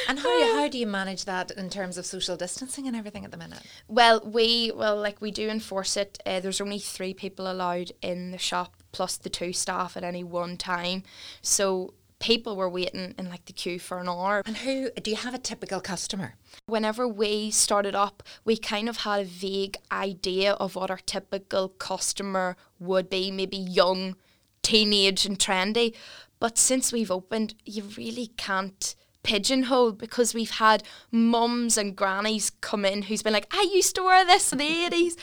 And 0.07 0.17
how, 0.19 0.53
how 0.57 0.67
do 0.69 0.77
you 0.77 0.87
manage 0.87 1.25
that 1.25 1.51
in 1.51 1.69
terms 1.69 1.97
of 1.97 2.05
social 2.05 2.35
distancing 2.37 2.87
and 2.87 2.95
everything 2.95 3.25
at 3.25 3.31
the 3.31 3.37
minute? 3.37 3.59
Well, 3.87 4.21
we 4.25 4.71
well 4.73 4.95
like 4.95 5.19
we 5.21 5.29
do 5.31 5.49
enforce 5.49 5.97
it. 5.97 6.17
Uh, 6.25 6.39
there's 6.39 6.61
only 6.61 6.79
three 6.79 7.13
people 7.13 7.51
allowed 7.51 7.91
in 8.01 8.31
the 8.31 8.37
shop 8.37 8.73
plus 8.93 9.17
the 9.17 9.29
two 9.29 9.51
staff 9.53 9.95
at 9.97 10.03
any 10.03 10.23
one 10.23 10.55
time. 10.57 11.03
So 11.41 11.93
people 12.21 12.55
were 12.55 12.69
waiting 12.69 13.13
in 13.17 13.29
like 13.29 13.45
the 13.45 13.53
queue 13.53 13.79
for 13.79 13.99
an 13.99 14.07
hour. 14.07 14.41
And 14.45 14.57
who 14.57 14.91
do 14.91 15.11
you 15.11 15.17
have 15.17 15.33
a 15.33 15.39
typical 15.39 15.81
customer? 15.81 16.35
Whenever 16.67 17.07
we 17.07 17.51
started 17.51 17.95
up, 17.95 18.23
we 18.45 18.55
kind 18.55 18.87
of 18.87 18.97
had 18.97 19.21
a 19.21 19.25
vague 19.25 19.75
idea 19.91 20.53
of 20.53 20.75
what 20.75 20.89
our 20.89 20.99
typical 21.05 21.67
customer 21.67 22.55
would 22.79 23.09
be, 23.09 23.31
maybe 23.31 23.57
young, 23.57 24.15
teenage, 24.61 25.25
and 25.25 25.37
trendy. 25.37 25.95
But 26.39 26.57
since 26.57 26.93
we've 26.93 27.11
opened, 27.11 27.55
you 27.65 27.83
really 27.97 28.27
can't 28.37 28.95
pigeonhole 29.23 29.91
because 29.91 30.33
we've 30.33 30.51
had 30.51 30.83
mums 31.11 31.77
and 31.77 31.95
grannies 31.95 32.49
come 32.61 32.85
in 32.85 33.03
who's 33.03 33.23
been 33.23 33.33
like, 33.33 33.47
I 33.51 33.67
used 33.73 33.95
to 33.95 34.03
wear 34.03 34.25
this 34.25 34.51
in 34.51 34.59
the 34.59 34.65
80s. 34.65 35.13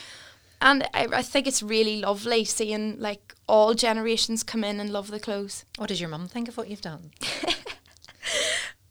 And 0.61 0.83
I, 0.93 1.07
I 1.13 1.23
think 1.23 1.47
it's 1.47 1.63
really 1.63 2.01
lovely 2.01 2.45
seeing 2.45 2.99
like 2.99 3.35
all 3.49 3.75
generations 3.75 4.43
come 4.43 4.63
in 4.63 4.79
and 4.81 4.91
love 4.91 5.11
the 5.11 5.19
clothes. 5.21 5.65
What 5.77 5.89
does 5.89 6.01
your 6.01 6.11
mum 6.11 6.29
think 6.29 6.49
of 6.49 6.57
what 6.57 6.69
you've 6.69 6.81
done? 6.81 7.11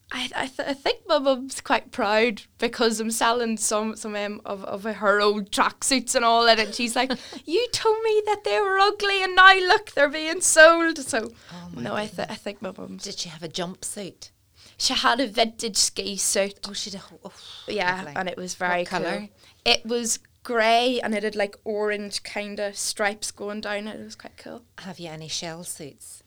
I, 0.09 0.29
I, 0.35 0.47
th- 0.47 0.69
I 0.69 0.73
think 0.73 0.99
my 1.05 1.19
mum's 1.19 1.59
quite 1.59 1.91
proud 1.91 2.43
because 2.59 3.01
I'm 3.01 3.11
selling 3.11 3.57
some 3.57 3.97
some 3.97 4.15
um, 4.15 4.39
of, 4.45 4.63
of 4.63 4.83
her 4.85 5.19
old 5.19 5.51
tracksuits 5.51 6.15
and 6.15 6.23
all 6.23 6.45
that, 6.45 6.59
and 6.59 6.73
she's 6.73 6.95
like, 6.95 7.11
"You 7.45 7.67
told 7.73 7.97
me 8.03 8.21
that 8.25 8.43
they 8.45 8.57
were 8.61 8.79
ugly, 8.79 9.21
and 9.21 9.35
now 9.35 9.53
look, 9.57 9.91
they're 9.91 10.07
being 10.07 10.39
sold." 10.39 10.97
So, 10.99 11.31
Oh 11.51 11.69
no, 11.75 11.93
I, 11.93 12.07
th- 12.07 12.29
I 12.29 12.35
think 12.35 12.61
my 12.61 12.71
mum's. 12.75 13.03
Did 13.03 13.19
she 13.19 13.27
have 13.29 13.43
a 13.43 13.49
jumpsuit? 13.49 14.31
She 14.77 14.93
had 14.93 15.19
a 15.19 15.27
vintage 15.27 15.75
ski 15.75 16.15
suit, 16.17 16.59
Oh, 16.69 16.73
she 16.73 16.89
did. 16.91 17.01
Oh, 17.25 17.31
yeah, 17.67 17.97
lovely. 17.97 18.13
and 18.15 18.29
it 18.29 18.37
was 18.37 18.53
very 18.55 18.81
What 18.83 18.87
colour? 18.87 19.17
cool. 19.19 19.29
It 19.65 19.85
was 19.85 20.19
grey, 20.47 21.01
and 21.03 21.13
it 21.13 21.23
had 21.23 21.35
like 21.35 21.57
orange 21.65 22.23
kind 22.23 22.57
of 22.57 22.77
stripes 22.77 23.31
going 23.31 23.59
down 23.59 23.85
it. 23.85 23.99
It 23.99 24.05
was 24.05 24.15
quite 24.15 24.37
cool. 24.37 24.61
Have 24.77 24.97
you 24.97 25.09
any 25.09 25.27
shell 25.27 25.65
suits? 25.65 26.23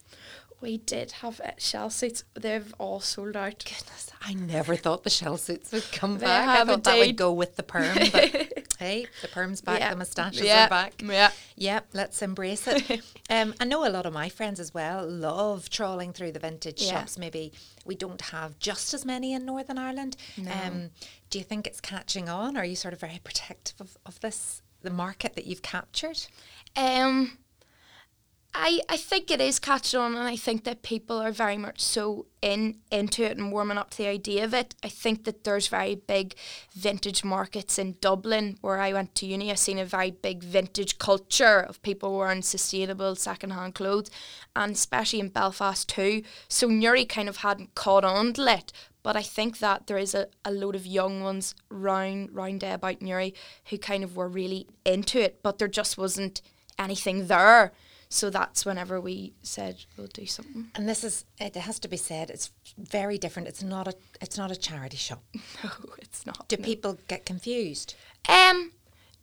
We 0.61 0.77
did 0.79 1.13
have 1.13 1.41
uh, 1.41 1.53
shell 1.59 1.89
suits. 1.91 2.25
They've 2.35 2.75
all 2.79 3.01
sold 3.01 3.35
out. 3.37 3.65
Goodness, 3.65 4.11
I 4.21 4.35
never 4.35 4.77
thought 4.77 5.05
the 5.05 5.11
shell 5.11 5.39
suits 5.39 5.73
would 5.73 5.91
come 5.93 6.19
They 6.19 6.27
back. 6.27 6.49
I 6.61 6.65
thought 6.65 6.85
that 6.85 6.99
would 6.99 7.17
go 7.17 7.33
with 7.33 7.57
the 7.57 7.63
perm, 7.63 7.97
but 8.13 8.69
hey, 8.79 9.07
the 9.23 9.29
perm's 9.29 9.63
back, 9.63 9.81
Yeah. 9.81 9.91
the 9.91 9.97
moustaches 9.97 10.43
Yeah. 10.43 10.67
are 10.67 10.69
back. 10.69 11.01
Yeah. 11.03 11.31
Yep, 11.57 11.87
let's 11.95 12.21
embrace 12.21 12.67
it. 12.67 13.01
um, 13.31 13.55
I 13.59 13.65
know 13.65 13.87
a 13.87 13.89
lot 13.89 14.05
of 14.05 14.13
my 14.13 14.29
friends 14.29 14.61
as 14.61 14.75
well 14.75 15.09
love 15.09 15.71
trawling 15.71 16.13
through 16.13 16.33
the 16.33 16.39
vintage 16.39 16.83
Yeah. 16.83 16.93
shops. 17.01 17.17
Maybe 17.17 17.53
we 17.87 17.95
don't 17.95 18.21
have 18.21 18.59
just 18.59 18.93
as 18.93 19.05
many 19.07 19.33
in 19.33 19.47
Northern 19.47 19.79
Ireland. 19.79 20.17
Um, 20.51 20.91
do 21.31 21.39
you 21.39 21.45
think 21.45 21.67
it's 21.67 21.81
catching 21.81 22.29
on? 22.29 22.57
Or 22.57 22.61
are 22.61 22.65
you 22.65 22.77
sort 22.77 22.93
of 22.93 23.01
very 23.01 23.21
protective 23.25 23.81
of, 23.81 23.97
of 24.05 24.21
this, 24.21 24.61
the 24.83 24.91
market 24.91 25.35
that 25.37 25.47
you've 25.47 25.63
captured? 25.63 26.27
Um, 26.77 27.39
I, 28.53 28.81
I 28.89 28.97
think 28.97 29.31
it 29.31 29.41
is 29.41 29.61
catching 29.61 30.01
on 30.01 30.17
and 30.17 30.27
I 30.27 30.35
think 30.35 30.65
that 30.65 30.83
people 30.83 31.19
are 31.19 31.31
very 31.31 31.57
much 31.57 31.81
so 31.81 32.27
in 32.43 32.79
into 32.91 33.23
it 33.23 33.37
and 33.39 33.53
warming 33.53 33.79
up 33.79 33.91
to 33.91 33.99
the 33.99 34.09
idea 34.09 34.45
of 34.45 34.53
it. 34.53 34.75
I 34.83 34.89
think 34.89 35.25
that 35.25 35.45
there's 35.45 35.69
very 35.69 35.95
big 35.95 36.35
vintage 36.75 37.23
markets 37.23 37.79
in 37.79 37.97
Dublin 38.01 38.59
where 38.61 38.81
I 38.81 38.93
went 38.93 39.15
to 39.17 39.27
uni. 39.27 39.53
I've 39.53 39.59
seen 39.59 39.79
a 39.79 39.85
very 39.85 40.11
big 40.11 40.43
vintage 40.43 40.99
culture 40.99 41.61
of 41.61 41.81
people 41.83 42.17
wearing 42.17 42.43
sustainable 42.43 43.15
second-hand 43.15 43.77
clothes 43.77 44.11
and 44.57 44.73
especially 44.73 45.21
in 45.21 45.29
Belfast 45.29 45.89
too. 45.89 46.23
So 46.49 46.67
Newry 46.67 47.05
kind 47.05 47.29
of 47.29 47.39
hadn't 47.39 47.77
caught 47.77 48.05
on 48.05 48.33
to 48.33 48.47
it. 48.49 48.73
But 49.03 49.17
I 49.17 49.23
think 49.23 49.59
that 49.59 49.87
there 49.87 49.97
is 49.97 50.15
a, 50.15 50.27
a 50.45 50.51
load 50.51 50.75
of 50.75 50.87
young 50.87 51.23
ones 51.23 51.55
round 51.71 52.35
round 52.35 52.61
there 52.61 52.75
about 52.75 53.01
Newry 53.01 53.33
who 53.67 53.79
kind 53.79 54.05
of 54.05 54.17
were 54.17 54.29
really 54.29 54.67
into 54.85 55.21
it, 55.21 55.41
but 55.43 55.59
there 55.59 55.69
just 55.69 55.97
wasn't 55.97 56.43
anything 56.79 57.29
there. 57.29 57.73
So 58.13 58.29
that's 58.29 58.67
whenever 58.67 59.01
we 59.01 59.35
said 59.43 59.85
we'll 59.97 60.09
do 60.09 60.27
something. 60.27 60.73
And 60.75 60.89
this 60.89 61.05
is 61.05 61.25
it 61.39 61.55
has 61.55 61.79
to 61.79 61.89
be 61.89 61.97
said, 61.97 62.29
it's 62.29 62.51
very 62.77 63.19
different. 63.19 63.47
It's 63.47 63.63
not 63.63 63.87
a 63.87 63.95
it's 64.21 64.37
not 64.37 64.51
a 64.51 64.57
charity 64.57 64.97
shop. 64.97 65.23
No, 65.65 65.71
it's 65.99 66.27
not. 66.27 66.49
Do 66.49 66.57
no. 66.57 66.65
people 66.65 66.99
get 67.07 67.25
confused? 67.25 67.95
Um 68.29 68.73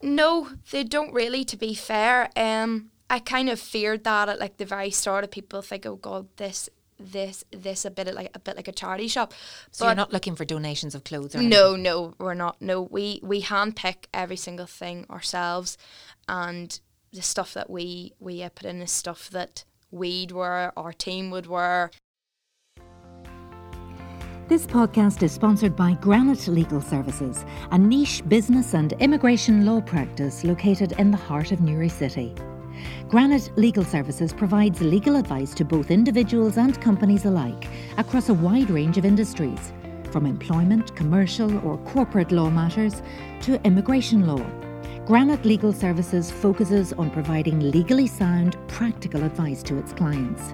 no, 0.02 0.50
they 0.72 0.86
don't 0.86 1.14
really 1.14 1.44
to 1.46 1.58
be 1.58 1.74
fair. 1.76 2.30
Um 2.38 2.92
I 3.10 3.20
kind 3.20 3.50
of 3.50 3.60
feared 3.60 4.06
that 4.06 4.30
at 4.30 4.40
like 4.40 4.56
the 4.56 4.66
very 4.66 4.92
start 4.92 5.26
of 5.26 5.32
people 5.32 5.62
think, 5.62 5.86
Oh 5.86 5.98
God, 5.98 6.28
this 6.38 6.70
this 6.98 7.44
this 7.52 7.84
a 7.84 7.92
bit 7.92 8.08
of 8.08 8.16
like 8.16 8.32
a 8.34 8.40
bit 8.40 8.56
like 8.56 8.70
a 8.70 8.72
charity 8.72 9.10
shop. 9.10 9.34
So 9.72 9.86
you're 9.86 9.96
not 9.96 10.14
looking 10.14 10.36
for 10.36 10.46
donations 10.46 10.96
of 10.96 11.04
clothes 11.04 11.36
or 11.36 11.42
No, 11.42 11.76
no, 11.76 12.14
we're 12.20 12.34
not. 12.34 12.62
No, 12.62 12.84
we 12.84 13.20
we 13.22 13.42
handpick 13.42 14.06
every 14.14 14.38
single 14.38 14.66
thing 14.66 15.06
ourselves, 15.10 15.78
and 16.28 16.80
the 17.14 17.22
stuff 17.22 17.54
that 17.54 17.70
we 17.70 18.14
we 18.20 18.48
put 18.50 18.66
in 18.66 18.82
is 18.82 18.92
stuff 18.92 19.30
that 19.30 19.64
we'd 19.92 20.32
wear, 20.32 20.72
our 20.78 20.94
team 20.94 21.32
would 21.32 21.48
wear. 21.48 21.92
This 24.48 24.66
podcast 24.66 25.24
is 25.24 25.34
sponsored 25.34 25.76
by 25.76 25.94
Granite 25.96 26.48
Legal 26.48 26.80
Services, 26.80 27.44
a 27.72 27.78
niche 27.78 28.24
business 28.30 28.74
and 28.74 28.94
immigration 28.94 29.66
law 29.66 29.82
practice 29.82 30.46
located 30.46 30.94
in 30.94 31.12
the 31.12 31.18
heart 31.18 31.52
of 31.52 31.60
Newry 31.60 31.90
City. 31.90 32.34
Granite 33.10 33.52
Legal 33.58 33.84
Services 33.84 34.32
provides 34.32 34.82
legal 34.82 35.18
advice 35.18 35.54
to 35.56 35.66
both 35.66 35.92
individuals 35.92 36.58
and 36.58 36.80
companies 36.80 37.26
alike 37.26 37.68
across 37.98 38.30
a 38.30 38.34
wide 38.34 38.70
range 38.70 38.98
of 38.98 39.04
industries, 39.04 39.74
from 40.12 40.26
employment, 40.26 40.96
commercial, 40.96 41.58
or 41.68 41.78
corporate 41.80 42.32
law 42.32 42.50
matters 42.50 43.02
to 43.42 43.62
immigration 43.66 44.26
law. 44.26 44.46
Granite 45.08 45.44
Legal 45.46 45.72
Services 45.72 46.30
focuses 46.30 46.92
on 46.92 47.10
providing 47.10 47.72
legally 47.72 48.08
sound, 48.08 48.58
practical 48.68 49.24
advice 49.24 49.64
to 49.64 49.78
its 49.78 49.94
clients. 49.94 50.54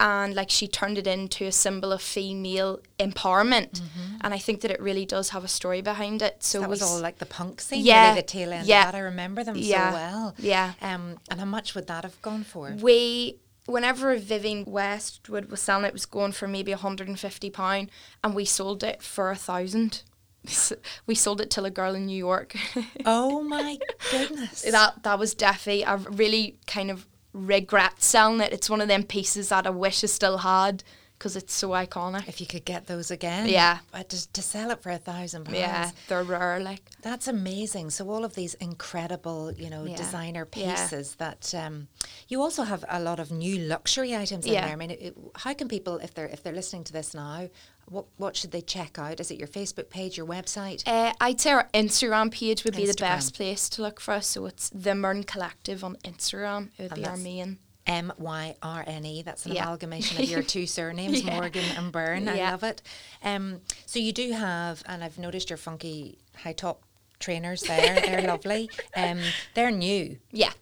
and 0.00 0.34
like 0.34 0.50
she 0.50 0.66
turned 0.66 0.98
it 0.98 1.06
into 1.06 1.44
a 1.44 1.52
symbol 1.52 1.92
of 1.92 2.02
female 2.02 2.80
empowerment 2.98 3.80
and 4.20 4.34
I 4.34 4.38
think 4.38 4.60
that 4.62 4.70
it 4.70 4.80
really 4.80 5.06
does 5.06 5.28
have 5.30 5.44
a 5.44 5.48
story 5.48 5.80
behind 5.80 6.22
it 6.22 6.42
so 6.42 6.60
that 6.60 6.68
was 6.70 6.82
all 6.82 7.00
like 7.00 7.18
the 7.18 7.26
punk 7.26 7.60
scene, 7.60 7.84
Yeah, 7.84 8.08
really, 8.10 8.20
the 8.22 8.26
tail 8.26 8.52
end 8.52 8.66
yeah. 8.66 8.86
of 8.86 8.92
that. 8.92 8.98
I 8.98 9.00
remember 9.00 9.44
them 9.44 9.54
Yeah, 9.56 9.90
so 9.90 9.94
well. 9.96 10.34
yeah. 10.38 10.72
Um, 10.80 11.18
and 11.30 11.38
how 11.40 11.46
much 11.46 11.74
would 11.74 11.86
that 11.86 12.04
have 12.04 12.20
gone 12.22 12.42
for? 12.44 12.72
we 12.80 13.38
whenever 13.66 14.16
Vivienne 14.16 14.64
Westwood 14.66 15.48
was 15.48 15.60
selling 15.60 15.84
it, 15.84 15.88
it 15.88 15.92
was 15.92 16.06
going 16.06 16.32
for 16.32 16.48
maybe 16.48 16.72
hundred 16.72 17.06
and 17.06 17.18
fifty 17.18 17.48
pound, 17.50 17.90
and 18.24 18.34
we 18.34 18.44
sold 18.44 18.82
it 18.82 19.02
for 19.02 19.30
a 19.30 19.36
thousand. 19.36 20.02
we 21.06 21.14
sold 21.14 21.40
it 21.40 21.50
to 21.50 21.64
a 21.64 21.70
girl 21.70 21.94
in 21.94 22.06
New 22.06 22.16
York. 22.16 22.56
oh 23.06 23.42
my 23.42 23.78
goodness. 24.10 24.62
that 24.62 25.02
that 25.02 25.18
was 25.18 25.34
definitely 25.34 25.84
I 25.84 25.94
really 25.94 26.58
kind 26.66 26.90
of 26.90 27.06
regret 27.32 28.02
selling 28.02 28.40
it. 28.40 28.52
It's 28.52 28.68
one 28.68 28.80
of 28.80 28.88
them 28.88 29.04
pieces 29.04 29.48
that 29.50 29.66
I 29.66 29.70
wish 29.70 30.02
I 30.04 30.06
still 30.06 30.38
had 30.38 30.82
because 31.22 31.36
it's 31.36 31.54
so 31.54 31.68
iconic. 31.70 32.26
if 32.26 32.40
you 32.40 32.48
could 32.48 32.64
get 32.64 32.86
those 32.88 33.12
again. 33.12 33.48
Yeah. 33.48 33.78
But 33.92 34.08
to, 34.08 34.32
to 34.32 34.42
sell 34.42 34.72
it 34.72 34.82
for 34.82 34.90
a 34.90 34.98
thousand 34.98 35.44
pounds. 35.44 35.56
Yeah, 35.58 35.90
they're 36.08 36.24
rare. 36.24 36.58
Like 36.58 36.82
That's 37.00 37.28
amazing. 37.28 37.90
So 37.90 38.10
all 38.10 38.24
of 38.24 38.34
these 38.34 38.54
incredible, 38.54 39.52
you 39.52 39.70
know, 39.70 39.84
Yeah. 39.84 39.96
designer 39.96 40.48
Yeah. 40.56 40.74
pieces 40.74 41.14
that 41.16 41.54
um, 41.54 41.86
you 42.26 42.42
also 42.42 42.64
have 42.64 42.84
a 42.88 42.98
lot 43.00 43.20
of 43.20 43.30
new 43.30 43.56
luxury 43.58 44.16
items 44.16 44.44
in 44.46 44.52
Yeah. 44.54 44.62
there. 44.64 44.72
I 44.72 44.76
mean, 44.76 44.90
it, 44.90 45.00
it- 45.00 45.16
how 45.36 45.54
can 45.54 45.68
people, 45.68 45.98
if 45.98 46.12
they're 46.12 46.26
if 46.26 46.42
they're 46.42 46.52
listening 46.60 46.82
to 46.84 46.92
this 46.92 47.14
now, 47.14 47.48
what 47.86 48.06
what 48.16 48.36
should 48.36 48.50
they 48.50 48.62
check 48.62 48.98
out? 48.98 49.20
Is 49.20 49.30
it 49.30 49.38
your 49.38 49.48
Facebook 49.58 49.88
page, 49.90 50.16
your 50.16 50.26
website? 50.26 50.82
uh, 50.88 51.12
I'd 51.20 51.40
say 51.40 51.52
our 51.52 51.68
Instagram 51.72 52.32
page 52.32 52.64
would 52.64 52.74
be 52.76 52.86
the 52.86 52.94
best 52.98 53.34
place 53.36 53.68
to 53.70 53.82
look 53.82 54.00
for 54.00 54.14
us. 54.14 54.26
So 54.26 54.46
it's 54.46 54.70
the 54.70 54.94
Myrne 54.96 55.22
Collective 55.24 55.84
on 55.84 55.94
Instagram. 56.04 56.70
It 56.78 56.82
would 56.82 56.92
And 56.92 57.00
be 57.02 57.06
our 57.06 57.16
main. 57.16 57.58
M 57.86 58.12
Y 58.18 58.56
R 58.62 58.84
N 58.86 59.04
E. 59.04 59.22
That's 59.22 59.44
an 59.46 59.52
Yeah. 59.52 59.64
amalgamation 59.64 60.22
of 60.22 60.28
your 60.30 60.42
two 60.54 60.66
surnames, 60.66 61.22
Yeah. 61.22 61.34
Morgan 61.36 61.64
and 61.76 61.90
Byrne. 61.92 62.28
I 62.28 62.50
love 62.50 62.62
it. 62.62 62.82
Um, 63.24 63.60
so 63.86 63.98
you 63.98 64.12
do 64.12 64.32
have, 64.32 64.82
and 64.86 65.02
I've 65.02 65.18
noticed 65.18 65.50
your 65.50 65.56
funky 65.56 66.18
high 66.36 66.52
top 66.52 66.82
trainers 67.18 67.62
there. 67.62 68.00
They're 68.00 68.22
lovely. 68.26 68.70
Um, 68.96 69.20
they're 69.54 69.70
new. 69.70 70.18
Yeah. 70.30 70.52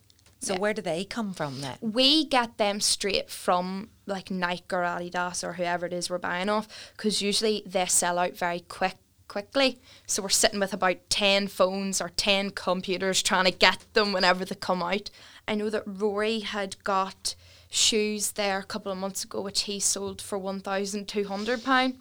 So 0.43 0.57
where 0.57 0.73
do 0.73 0.81
they 0.81 1.05
come 1.05 1.35
from 1.35 1.61
then? 1.61 1.77
we 1.83 2.25
get 2.25 2.57
them 2.57 2.81
straight 2.81 3.29
from 3.29 3.91
like 4.07 4.31
Nike 4.31 4.65
or 4.73 4.79
Adidas 4.83 5.45
or 5.45 5.53
whoever 5.53 5.85
it 5.85 5.93
is 5.93 6.09
we're 6.09 6.17
buying 6.17 6.49
off 6.49 6.67
because 6.97 7.21
usually 7.21 7.63
they 7.67 7.85
sell 7.85 8.19
out 8.19 8.33
very 8.39 8.61
quick 8.61 8.97
quickly 9.29 9.79
so 10.07 10.23
we're 10.23 10.29
sitting 10.31 10.59
with 10.59 10.73
about 10.73 10.97
10 11.11 11.47
phones 11.49 12.01
or 12.01 12.09
10 12.09 12.51
computers 12.51 13.23
trying 13.23 13.45
to 13.45 13.51
get 13.53 13.85
them 13.93 14.13
whenever 14.13 14.45
they 14.47 14.55
come 14.57 14.83
out 14.83 15.09
I 15.51 15.57
know 15.57 15.69
that 15.69 15.83
Rory 15.85 16.41
had 16.41 16.83
got 16.85 17.35
shoes 17.69 18.33
there 18.33 18.61
a 18.61 18.65
couple 18.65 18.91
of 18.91 18.99
months 18.99 19.25
ago 19.25 19.41
which 19.41 19.63
he 19.63 19.79
sold 19.81 20.23
for 20.23 20.39
£1,200 20.39 21.95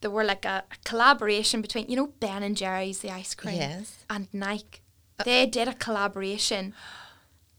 they 0.00 0.08
were 0.08 0.24
like 0.24 0.44
a, 0.44 0.64
a 0.70 0.76
collaboration 0.84 1.60
between 1.60 1.86
you 1.88 1.96
know 1.96 2.08
Ben 2.20 2.42
and 2.42 2.56
Jerry's 2.56 3.00
the 3.00 3.10
ice 3.10 3.34
cream? 3.34 3.56
Yes. 3.56 4.04
and 4.08 4.28
Nike. 4.32 4.80
Uh, 5.18 5.24
they 5.24 5.46
did 5.46 5.68
a 5.68 5.74
collaboration 5.74 6.74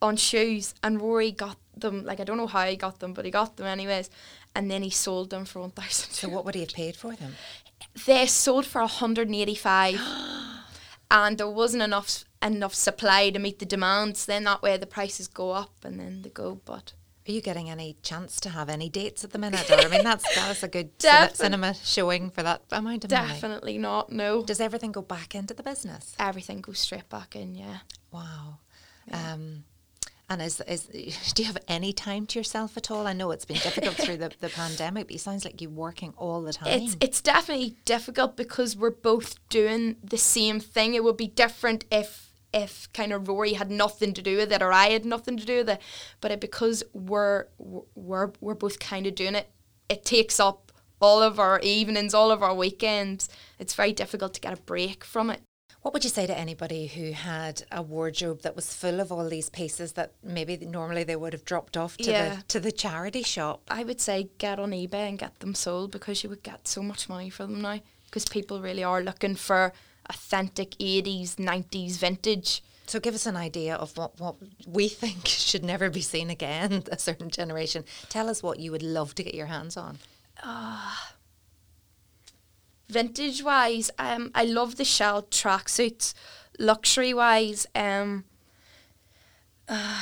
on 0.01 0.15
shoes 0.15 0.73
and 0.83 1.01
Rory 1.01 1.31
got 1.31 1.57
them 1.75 2.03
like 2.05 2.19
I 2.19 2.23
don't 2.23 2.37
know 2.37 2.47
how 2.47 2.65
he 2.65 2.75
got 2.75 2.99
them 2.99 3.13
but 3.13 3.25
he 3.25 3.31
got 3.31 3.57
them 3.57 3.67
anyways 3.67 4.09
and 4.55 4.69
then 4.69 4.83
he 4.83 4.89
sold 4.89 5.29
them 5.31 5.45
for 5.45 5.59
1000 5.61 6.11
So 6.11 6.29
what 6.29 6.45
would 6.45 6.55
he 6.55 6.61
have 6.61 6.73
paid 6.73 6.95
for 6.95 7.15
them? 7.15 7.35
they 8.05 8.25
sold 8.27 8.65
for 8.65 8.81
185 8.81 9.99
and 11.11 11.37
there 11.37 11.47
wasn't 11.47 11.83
enough 11.83 12.25
enough 12.43 12.73
supply 12.73 13.29
to 13.29 13.39
meet 13.39 13.59
the 13.59 13.65
demands 13.65 14.25
then 14.25 14.43
that 14.45 14.61
way 14.61 14.77
the 14.77 14.85
prices 14.87 15.27
go 15.27 15.51
up 15.51 15.73
and 15.83 15.99
then 15.99 16.21
they 16.23 16.29
go 16.29 16.59
but 16.65 16.93
Are 17.27 17.31
you 17.31 17.41
getting 17.41 17.69
any 17.69 17.97
chance 18.01 18.39
to 18.41 18.49
have 18.49 18.67
any 18.67 18.89
dates 18.89 19.23
at 19.23 19.31
the 19.31 19.37
minute? 19.37 19.69
Or 19.69 19.75
I 19.75 19.87
mean, 19.87 20.03
that's 20.03 20.25
that's 20.35 20.63
a 20.63 20.67
good 20.67 20.97
Defin- 20.97 21.35
cinema 21.35 21.73
showing 21.75 22.31
for 22.31 22.41
that 22.43 22.61
amount 22.71 23.05
of 23.05 23.11
money. 23.11 23.27
definitely 23.27 23.77
not 23.77 24.11
no 24.11 24.43
Does 24.43 24.59
everything 24.59 24.91
go 24.91 25.01
back 25.03 25.35
into 25.35 25.53
the 25.53 25.63
business? 25.63 26.15
everything 26.17 26.61
goes 26.61 26.79
straight 26.79 27.09
back 27.09 27.35
in 27.35 27.53
yeah 27.55 27.79
Wow. 28.11 28.57
Um, 29.11 29.63
And 30.29 30.41
is, 30.41 30.61
is 30.67 30.85
do 31.35 31.43
you 31.43 31.47
have 31.47 31.57
any 31.67 31.91
time 31.93 32.25
to 32.27 32.39
yourself 32.39 32.77
at 32.77 32.89
all? 32.89 33.05
I 33.05 33.13
know 33.13 33.31
it's 33.31 33.45
been 33.45 33.57
difficult 33.57 33.95
through 33.97 34.17
the, 34.17 34.31
the 34.39 34.49
pandemic, 34.49 35.07
but 35.07 35.15
it 35.15 35.19
sounds 35.19 35.43
like 35.45 35.61
you're 35.61 35.69
working 35.87 36.13
all 36.17 36.41
the 36.41 36.53
time. 36.53 36.69
It's 36.81 36.95
it's 37.01 37.21
definitely 37.21 37.75
difficult 37.85 38.35
because 38.37 38.75
we're 38.77 38.89
both 39.11 39.35
doing 39.49 39.97
the 40.03 40.17
same 40.17 40.59
thing. 40.59 40.93
It 40.93 41.03
would 41.03 41.17
be 41.17 41.27
different 41.27 41.83
if 41.91 42.30
if 42.53 42.91
kind 42.93 43.13
of 43.13 43.27
Rory 43.27 43.53
had 43.53 43.71
nothing 43.71 44.13
to 44.13 44.21
do 44.21 44.37
with 44.37 44.51
it 44.51 44.61
or 44.61 44.71
I 44.73 44.87
had 44.89 45.05
nothing 45.05 45.37
to 45.37 45.45
do 45.45 45.57
with 45.57 45.69
it. 45.69 45.81
But 46.19 46.31
it, 46.31 46.41
because 46.41 46.83
we're 46.93 47.45
we're 47.57 48.31
we're 48.41 48.55
both 48.55 48.79
kind 48.79 49.07
of 49.07 49.15
doing 49.15 49.35
it, 49.35 49.49
it 49.89 50.03
takes 50.05 50.39
up 50.39 50.71
all 51.01 51.21
of 51.23 51.39
our 51.39 51.59
evenings, 51.61 52.13
all 52.13 52.31
of 52.31 52.43
our 52.43 52.53
weekends. 52.53 53.29
It's 53.59 53.73
very 53.73 53.93
difficult 53.93 54.33
to 54.35 54.41
get 54.41 54.53
a 54.57 54.61
break 54.61 55.03
from 55.03 55.29
it. 55.29 55.41
What 55.81 55.95
would 55.95 56.03
you 56.03 56.11
say 56.11 56.27
to 56.27 56.37
anybody 56.37 56.85
who 56.85 57.11
had 57.11 57.63
a 57.71 57.81
wardrobe 57.81 58.43
that 58.43 58.55
was 58.55 58.71
full 58.71 58.99
of 58.99 59.11
all 59.11 59.27
these 59.27 59.49
pieces 59.49 59.93
that 59.93 60.13
maybe 60.23 60.55
normally 60.57 61.03
they 61.03 61.15
would 61.15 61.33
have 61.33 61.43
dropped 61.43 61.75
off 61.75 61.97
to 61.97 62.11
Yeah. 62.11 62.35
the 62.35 62.43
to 62.43 62.59
the 62.59 62.71
charity 62.71 63.23
shop? 63.23 63.63
I 63.71 63.83
would 63.83 63.99
say 63.99 64.29
get 64.37 64.59
on 64.59 64.71
eBay 64.71 65.09
and 65.09 65.17
get 65.17 65.39
them 65.39 65.55
sold 65.55 65.89
because 65.89 66.21
you 66.23 66.29
would 66.29 66.43
get 66.43 66.67
so 66.67 66.83
much 66.83 67.09
money 67.09 67.31
for 67.31 67.47
them 67.47 67.61
now. 67.61 67.79
Because 68.05 68.25
people 68.25 68.61
really 68.61 68.83
are 68.83 69.01
looking 69.01 69.35
for 69.35 69.73
authentic 70.09 70.71
80s, 70.71 71.35
90s 71.35 71.97
vintage. 71.97 72.63
So 72.87 72.99
give 72.99 73.15
us 73.15 73.25
an 73.25 73.37
idea 73.37 73.75
of 73.75 73.95
what, 73.97 74.19
what 74.19 74.35
we 74.67 74.87
think 74.87 75.25
should 75.27 75.63
never 75.63 75.89
be 75.89 76.01
seen 76.01 76.29
again, 76.29 76.83
a 76.91 76.97
certain 76.97 77.29
generation. 77.29 77.85
Tell 78.09 78.29
us 78.29 78.43
what 78.43 78.59
you 78.59 78.71
would 78.71 78.83
love 78.83 79.15
to 79.15 79.23
get 79.23 79.33
your 79.33 79.47
hands 79.47 79.77
on. 79.77 79.99
Vintage 82.89 83.41
wise, 83.43 83.89
um, 83.97 84.31
I 84.35 84.43
love 84.43 84.75
the 84.75 84.83
shell 84.83 85.23
tracksuits. 85.23 86.13
Luxury 86.59 87.13
wise, 87.13 87.65
um, 87.73 88.25
uh, 89.69 90.01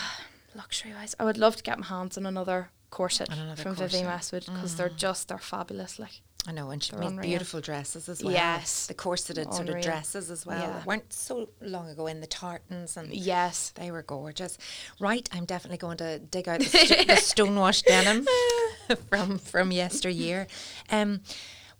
luxury 0.55 0.93
wise, 0.93 1.15
I 1.19 1.25
would 1.25 1.37
love 1.37 1.55
to 1.57 1.63
get 1.63 1.77
my 1.77 1.85
hands 1.85 2.17
on 2.17 2.25
another 2.25 2.71
corset 2.89 3.29
another 3.29 3.61
from 3.61 3.75
Vivienne. 3.75 4.05
Westwood 4.05 4.45
because 4.45 4.75
they're 4.75 4.89
just 4.89 5.27
they're 5.27 5.37
fabulous. 5.37 5.99
Like 5.99 6.21
I 6.47 6.51
know, 6.51 6.69
and 6.71 6.81
she 6.81 6.95
made 6.95 7.05
unreal. 7.05 7.21
beautiful 7.29 7.59
dresses 7.59 8.07
as 8.07 8.23
well. 8.23 8.33
Yes. 8.33 8.87
The 8.87 8.93
corseted 8.93 9.53
sort 9.53 9.69
of 9.69 9.81
dresses 9.81 10.31
as 10.31 10.45
well. 10.45 10.59
Yeah. 10.59 10.83
Weren't 10.85 11.11
so 11.11 11.49
long 11.61 11.89
ago 11.89 12.07
in 12.07 12.21
the 12.21 12.27
tartans 12.27 12.95
and 12.95 13.13
yes, 13.13 13.71
They 13.75 13.91
were 13.91 14.03
gorgeous. 14.03 14.57
Right, 14.99 15.27
I'm 15.33 15.45
definitely 15.45 15.77
going 15.77 15.97
to 15.97 16.19
dig 16.19 16.47
out 16.47 16.59
the, 16.61 16.65
st- 16.65 17.07
the 17.07 17.17
stonewashed 17.17 17.85
denim 17.85 18.25
from 19.09 19.37
from 19.37 19.71
yesteryear. 19.71 20.47
Um, 20.89 21.21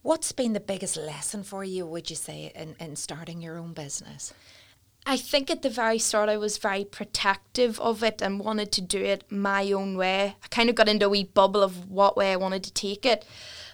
what's 0.01 0.33
been 0.33 0.53
the 0.53 0.59
biggest 0.59 0.97
lesson 0.97 1.43
for 1.43 1.63
you, 1.63 1.85
would 1.85 2.09
you 2.09 2.15
say, 2.17 2.51
in, 2.53 2.75
in 2.79 2.95
starting 2.97 3.41
your 3.41 3.57
own 3.57 3.73
business? 3.73 4.33
I 5.05 5.15
think 5.17 5.49
at 5.49 5.61
the 5.61 5.69
very 5.69 5.97
start 5.97 6.27
I 6.29 6.37
was 6.37 6.57
very 6.57 6.83
protective 6.83 7.79
of 7.79 8.03
it 8.03 8.21
and 8.21 8.39
wanted 8.39 8.71
to 8.73 8.81
do 8.81 9.01
it 9.03 9.23
my 9.31 9.71
own 9.71 9.95
way. 9.97 10.35
I 10.43 10.47
kind 10.49 10.69
of 10.69 10.75
got 10.75 10.89
into 10.89 11.05
a 11.05 11.09
wee 11.09 11.23
bubble 11.23 11.63
of 11.63 11.89
what 11.89 12.17
way 12.17 12.33
I 12.33 12.35
wanted 12.35 12.63
to 12.65 12.73
take 12.73 13.05
it. 13.05 13.25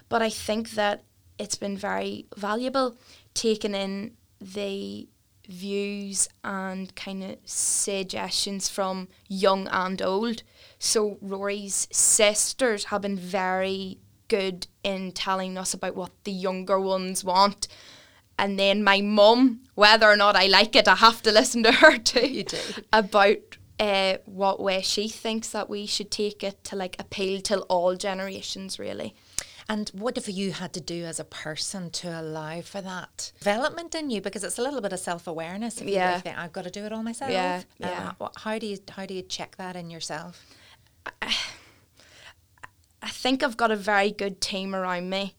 But 0.08 0.22
I 0.22 0.30
think 0.30 0.70
that 0.70 1.04
it's 1.38 1.56
been 1.56 1.76
very 1.76 2.26
valuable 2.36 2.96
taking 3.34 3.74
in 3.74 4.12
the 4.40 5.08
views 5.48 6.28
and 6.42 6.94
kind 6.96 7.22
of 7.22 7.36
suggestions 7.44 8.68
from 8.68 9.08
young 9.28 9.68
and 9.68 10.00
old. 10.02 10.42
So 10.78 11.18
Rory's 11.20 11.88
sisters 11.92 12.86
have 12.86 13.02
been 13.02 13.18
very 13.18 13.98
good 14.28 14.66
in 14.82 15.12
telling 15.12 15.56
us 15.56 15.72
about 15.72 15.94
what 15.94 16.12
the 16.24 16.32
younger 16.32 16.80
ones 16.80 17.24
want. 17.24 17.68
And 18.38 18.58
then 18.58 18.84
my 18.84 19.00
mum, 19.00 19.60
whether 19.74 20.06
or 20.06 20.16
not 20.16 20.36
I 20.36 20.46
like 20.46 20.76
it, 20.76 20.88
I 20.88 20.96
have 20.96 21.22
to 21.22 21.32
listen 21.32 21.62
to 21.62 21.72
her 21.72 21.96
too. 21.98 22.44
About 22.92 23.38
uh, 23.78 24.16
what 24.26 24.60
way 24.60 24.82
she 24.82 25.08
thinks 25.08 25.50
that 25.50 25.70
we 25.70 25.86
should 25.86 26.10
take 26.10 26.42
it 26.42 26.62
to 26.64 26.76
like 26.76 26.96
appeal 26.98 27.40
to 27.42 27.60
all 27.62 27.94
generations, 27.94 28.78
really. 28.78 29.14
And 29.68 29.88
what 29.90 30.14
have 30.16 30.28
you 30.28 30.52
had 30.52 30.72
to 30.74 30.80
do 30.80 31.04
as 31.04 31.18
a 31.18 31.24
person 31.24 31.90
to 31.90 32.20
allow 32.20 32.60
for 32.60 32.80
that 32.80 33.32
development 33.40 33.94
in 33.96 34.10
you? 34.10 34.20
Because 34.20 34.44
it's 34.44 34.58
a 34.58 34.62
little 34.62 34.80
bit 34.80 34.92
of 34.92 35.00
self 35.00 35.26
awareness. 35.26 35.80
If 35.80 35.88
you 35.88 35.94
Yeah. 35.94 36.20
think 36.20 36.38
I've 36.38 36.52
got 36.52 36.64
to 36.64 36.70
do 36.70 36.84
it 36.84 36.92
all 36.92 37.02
myself. 37.02 37.32
Yeah, 37.32 37.62
Uh, 37.82 37.86
yeah. 37.88 38.12
wh- 38.20 38.40
how 38.42 38.58
do 38.60 38.66
you 38.66 38.78
how 38.88 39.06
do 39.06 39.14
you 39.14 39.22
check 39.22 39.56
that 39.56 39.74
in 39.74 39.90
yourself? 39.90 40.44
I 43.02 43.08
think 43.10 43.42
I've 43.42 43.56
got 43.56 43.70
a 43.70 43.76
very 43.76 44.10
good 44.10 44.40
team 44.40 44.74
around 44.74 45.10
me 45.10 45.34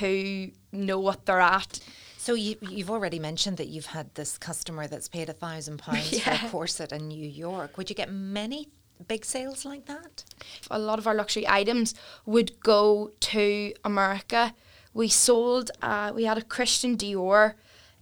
who 0.00 0.50
know 0.72 0.98
what 0.98 1.26
they're 1.26 1.40
at. 1.40 1.80
So 2.18 2.34
you 2.34 2.56
you've 2.62 2.90
already 2.90 3.18
mentioned 3.18 3.56
that 3.58 3.68
you've 3.68 3.86
had 3.86 4.14
this 4.14 4.36
customer 4.38 4.86
that's 4.88 5.08
paid 5.08 5.28
a 5.28 5.32
thousand 5.32 5.78
pounds 5.78 6.08
for 6.08 6.16
Yeah. 6.30 6.46
a 6.46 6.50
corset 6.50 6.92
in 6.92 7.08
New 7.08 7.26
York. 7.28 7.76
Would 7.76 7.88
you 7.88 7.94
get 7.96 8.10
many 8.10 8.68
big 9.04 9.24
sales 9.24 9.64
like 9.64 9.86
that? 9.86 10.24
a 10.70 10.78
lot 10.78 10.98
of 10.98 11.06
our 11.06 11.14
luxury 11.14 11.46
items 11.48 11.94
would 12.24 12.60
go 12.60 13.10
to 13.20 13.72
America. 13.84 14.54
We 14.94 15.08
sold, 15.08 15.70
uh, 15.82 16.12
we 16.14 16.24
had 16.24 16.38
a 16.38 16.42
Christian 16.42 16.96
Dior 16.96 17.54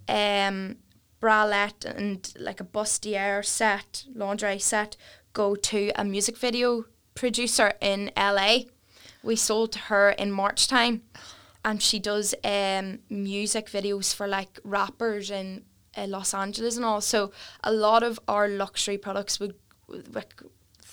um, 0.09 0.77
bralette 1.21 1.85
and 1.85 2.33
like 2.39 2.61
a 2.61 2.65
bustier 2.65 3.45
set, 3.45 4.05
lingerie 4.15 4.59
set, 4.59 4.97
go 5.33 5.55
to 5.57 5.91
a 5.97 6.05
music 6.05 6.37
video 6.37 6.85
producer 7.15 7.73
in 7.81 8.11
LA. 8.17 8.59
We 9.23 9.37
sold 9.37 9.73
to 9.73 9.79
her 9.79 10.11
in 10.11 10.31
March 10.31 10.69
time, 10.69 11.03
and 11.65 11.83
she 11.83 11.99
does 11.99 12.35
um, 12.45 13.01
music 13.09 13.67
videos 13.71 14.15
for 14.15 14.29
like 14.29 14.61
rappers 14.63 15.31
in 15.31 15.65
uh, 15.97 16.07
Los 16.07 16.35
Angeles 16.35 16.77
and 16.77 16.85
all. 16.85 17.01
So 17.01 17.33
a 17.63 17.73
lot 17.73 18.03
of 18.03 18.21
our 18.29 18.49
luxury 18.49 18.99
products 18.99 19.41
would, 19.41 19.55
would 19.89 20.13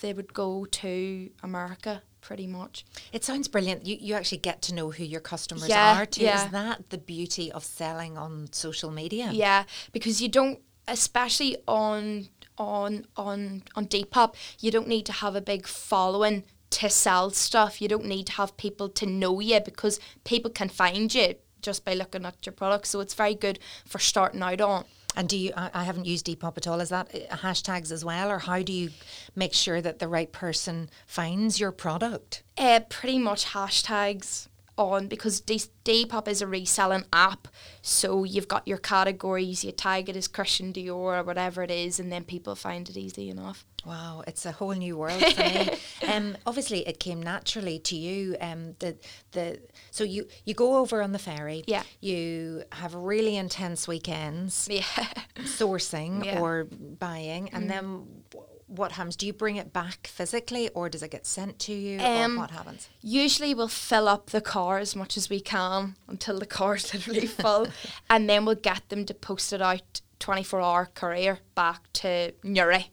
they 0.02 0.14
would 0.14 0.34
go 0.34 0.66
to 0.66 1.30
America 1.42 2.04
pretty 2.20 2.46
much. 2.46 2.86
It 3.12 3.24
sounds 3.24 3.48
brilliant. 3.48 3.86
You 3.86 3.98
you 4.00 4.14
actually 4.14 4.40
get 4.40 4.62
to 4.64 4.74
know 4.76 4.92
who 4.92 5.04
your 5.04 5.22
customers 5.22 5.68
Yeah, 5.68 6.00
are 6.02 6.06
too. 6.06 6.24
yeah. 6.24 6.46
Is 6.46 6.52
that 6.52 6.90
the 6.90 6.98
beauty 6.98 7.52
of 7.52 7.64
selling 7.64 8.18
on 8.18 8.52
social 8.52 8.92
media? 8.92 9.30
Yeah, 9.32 9.64
because 9.92 10.22
you 10.22 10.30
don't, 10.30 10.60
especially 10.88 11.58
on 11.68 12.28
on 12.58 13.06
on 13.16 13.64
on 13.76 13.86
Depop, 13.88 14.36
you 14.60 14.70
don't 14.72 14.88
need 14.88 15.06
to 15.08 15.14
have 15.14 15.36
a 15.36 15.42
big 15.42 15.66
following 15.68 16.44
to 16.72 16.90
sell 16.90 17.32
stuff. 17.32 17.82
You 17.82 17.88
don't 17.88 18.06
need 18.06 18.28
to 18.28 18.34
have 18.34 18.56
people 18.58 18.88
to 18.90 19.06
know 19.06 19.40
you 19.40 19.60
because 19.60 20.00
people 20.24 20.52
can 20.52 20.70
find 20.70 21.14
you 21.14 21.36
just 21.62 21.86
by 21.86 21.94
looking 21.94 22.26
at 22.26 22.46
your 22.46 22.54
products. 22.54 22.90
So 22.90 23.00
it's 23.02 23.14
very 23.14 23.36
good 23.36 23.60
for 23.86 24.00
starting 24.00 24.42
out 24.42 24.62
on. 24.62 24.86
And 25.16 25.28
do 25.28 25.38
you? 25.38 25.52
I, 25.56 25.84
haven't 25.84 26.06
used 26.06 26.26
Depop 26.26 26.58
at 26.58 26.68
all. 26.68 26.80
Is 26.80 26.90
that 26.90 27.14
uh, 27.14 27.36
hashtags 27.36 27.92
as 27.92 28.06
well, 28.06 28.32
or 28.32 28.40
how 28.40 28.62
do 28.62 28.72
you 28.72 28.92
make 29.36 29.54
sure 29.54 29.82
that 29.82 30.00
the 30.00 30.08
right 30.08 30.32
person 30.32 30.90
finds 31.06 31.60
your 31.60 31.72
product? 31.72 32.44
Uh, 32.58 32.80
pretty 32.88 33.20
much 33.20 33.48
hashtags 33.48 34.48
on 34.78 35.08
because 35.08 35.42
D- 35.42 35.62
Depop 35.86 36.28
is 36.28 36.42
a 36.42 36.48
reselling 36.48 37.06
app. 37.14 37.48
So 37.82 38.24
you've 38.24 38.48
got 38.48 38.68
your 38.68 38.78
categories, 38.78 39.64
you 39.64 39.72
tag 39.72 40.10
it 40.10 40.16
as 40.16 40.28
Christian 40.28 40.72
Dior 40.74 40.92
or 41.20 41.24
whatever 41.24 41.62
it 41.64 41.72
is, 41.72 42.00
and 42.00 42.12
then 42.12 42.24
people 42.24 42.56
find 42.56 42.90
it 42.90 42.98
easy 42.98 43.30
enough. 43.30 43.66
Wow, 43.86 44.24
it's 44.28 44.46
a 44.46 44.52
whole 44.52 44.74
new 44.74 44.98
world 44.98 45.24
for 45.24 45.42
me. 45.42 45.70
Um, 46.08 46.36
obviously, 46.46 46.86
it 46.88 47.00
came 47.00 47.22
naturally 47.22 47.80
to 47.80 47.96
you. 47.96 48.36
Um, 48.42 48.76
the 48.80 48.98
the 49.32 49.60
so 49.92 50.04
you 50.04 50.28
you 50.46 50.54
go 50.54 50.78
over 50.78 51.02
on 51.02 51.12
the 51.14 51.20
ferry. 51.20 51.64
Yeah. 51.68 51.84
You 52.02 52.64
have 52.74 52.94
really 52.96 53.38
intense 53.38 53.88
weekends 53.88 54.68
Yeah. 54.70 54.82
sourcing 55.46 56.26
Yeah. 56.26 56.40
Or 56.42 56.66
buying, 56.66 57.50
and 57.50 57.70
then 57.70 58.06
wh- 58.36 58.51
what 58.72 58.94
happens? 58.94 59.18
Do 59.18 59.26
you 59.26 59.34
bring 59.34 59.58
it 59.58 59.74
back 59.74 60.08
physically, 60.08 60.70
or 60.70 60.88
does 60.88 61.04
it 61.04 61.12
get 61.12 61.26
sent 61.26 61.60
to 61.60 61.74
you, 61.74 62.00
Um, 62.00 62.38
what 62.38 62.52
happens? 62.52 62.88
Usually 63.02 63.54
we'll 63.54 63.68
fill 63.68 64.08
up 64.08 64.30
the 64.30 64.40
car 64.42 64.78
as 64.80 64.96
much 64.96 65.18
as 65.18 65.30
we 65.30 65.42
can 65.42 65.96
until 66.08 66.40
the 66.40 66.46
car's 66.60 66.94
literally 66.94 67.28
full, 67.28 67.68
and 68.10 68.30
then 68.30 68.46
we'll 68.46 68.56
get 68.56 68.88
them 68.90 69.06
to 69.06 69.14
post 69.14 69.52
it 69.52 69.62
out 69.62 70.02
24 70.20 70.62
hour 70.62 70.90
courier 70.94 71.40
back 71.54 71.92
to 71.94 72.32
Newry. 72.44 72.90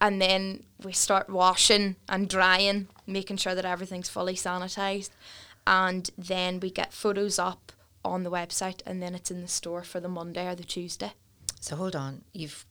And 0.00 0.20
then 0.20 0.64
we 0.82 0.92
start 0.92 1.30
washing 1.30 1.94
and 2.08 2.28
drying, 2.28 2.88
making 3.06 3.36
sure 3.36 3.54
that 3.54 3.64
everything's 3.64 4.08
fully 4.08 4.34
sanitised. 4.34 5.10
And 5.64 6.10
then 6.18 6.58
we 6.58 6.70
get 6.70 6.92
photos 6.92 7.38
up 7.38 7.70
on 8.04 8.24
the 8.24 8.30
website, 8.30 8.80
and 8.84 9.00
then 9.00 9.14
it's 9.14 9.30
in 9.30 9.42
the 9.42 9.46
store 9.48 9.84
for 9.84 10.00
the 10.00 10.08
Monday 10.08 10.48
or 10.48 10.56
the 10.56 10.64
Tuesday. 10.64 11.12
So 11.60 11.76
hold 11.76 11.94
on, 11.94 12.24
you've 12.32 12.66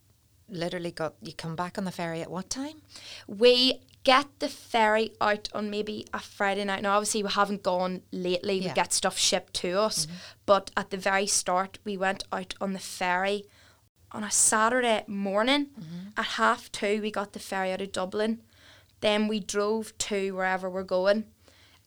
literally 0.52 0.92
got 0.92 1.16
you 1.22 1.34
come 1.34 1.56
back 1.56 1.78
on 1.78 1.86
the 1.86 1.92
ferry 1.92 2.22
at 2.22 2.30
what 2.30 2.50
time? 2.50 2.82
We 3.28 3.82
get 4.04 4.28
the 4.40 4.50
ferry 4.50 5.12
out 5.22 5.50
on 5.54 5.70
maybe 5.70 6.06
a 6.14 6.20
Friday 6.20 6.64
night. 6.66 6.82
Now, 6.84 6.96
obviously, 6.98 7.24
we 7.24 7.30
haven't 7.30 7.64
gone 7.64 8.02
lately. 8.12 8.60
Yeah. 8.60 8.70
We 8.70 8.74
get 8.74 8.94
stuff 8.94 9.18
shipped 9.18 9.54
to 9.56 9.80
us. 9.80 10.06
Mm-hmm. 10.06 10.16
But 10.46 10.72
at 10.76 10.90
the 10.90 10.98
very 10.98 11.28
start, 11.28 11.80
we 11.86 11.98
went 11.98 12.24
out 12.32 12.54
on 12.60 12.74
the 12.74 12.80
ferry 12.80 13.46
on 14.12 14.24
a 14.24 14.32
Saturday 14.32 15.04
morning. 15.08 15.68
Mm-hmm. 15.68 16.08
At 16.18 16.26
half 16.26 16.72
two, 16.72 17.02
we 17.02 17.12
got 17.12 17.34
the 17.34 17.40
ferry 17.40 17.72
out 17.72 17.82
of 17.82 17.92
Dublin. 17.92 18.42
Then 19.02 19.28
we 19.28 19.40
drove 19.40 19.98
to 20.00 20.32
wherever 20.36 20.70
we're 20.70 20.84
going. 20.84 21.26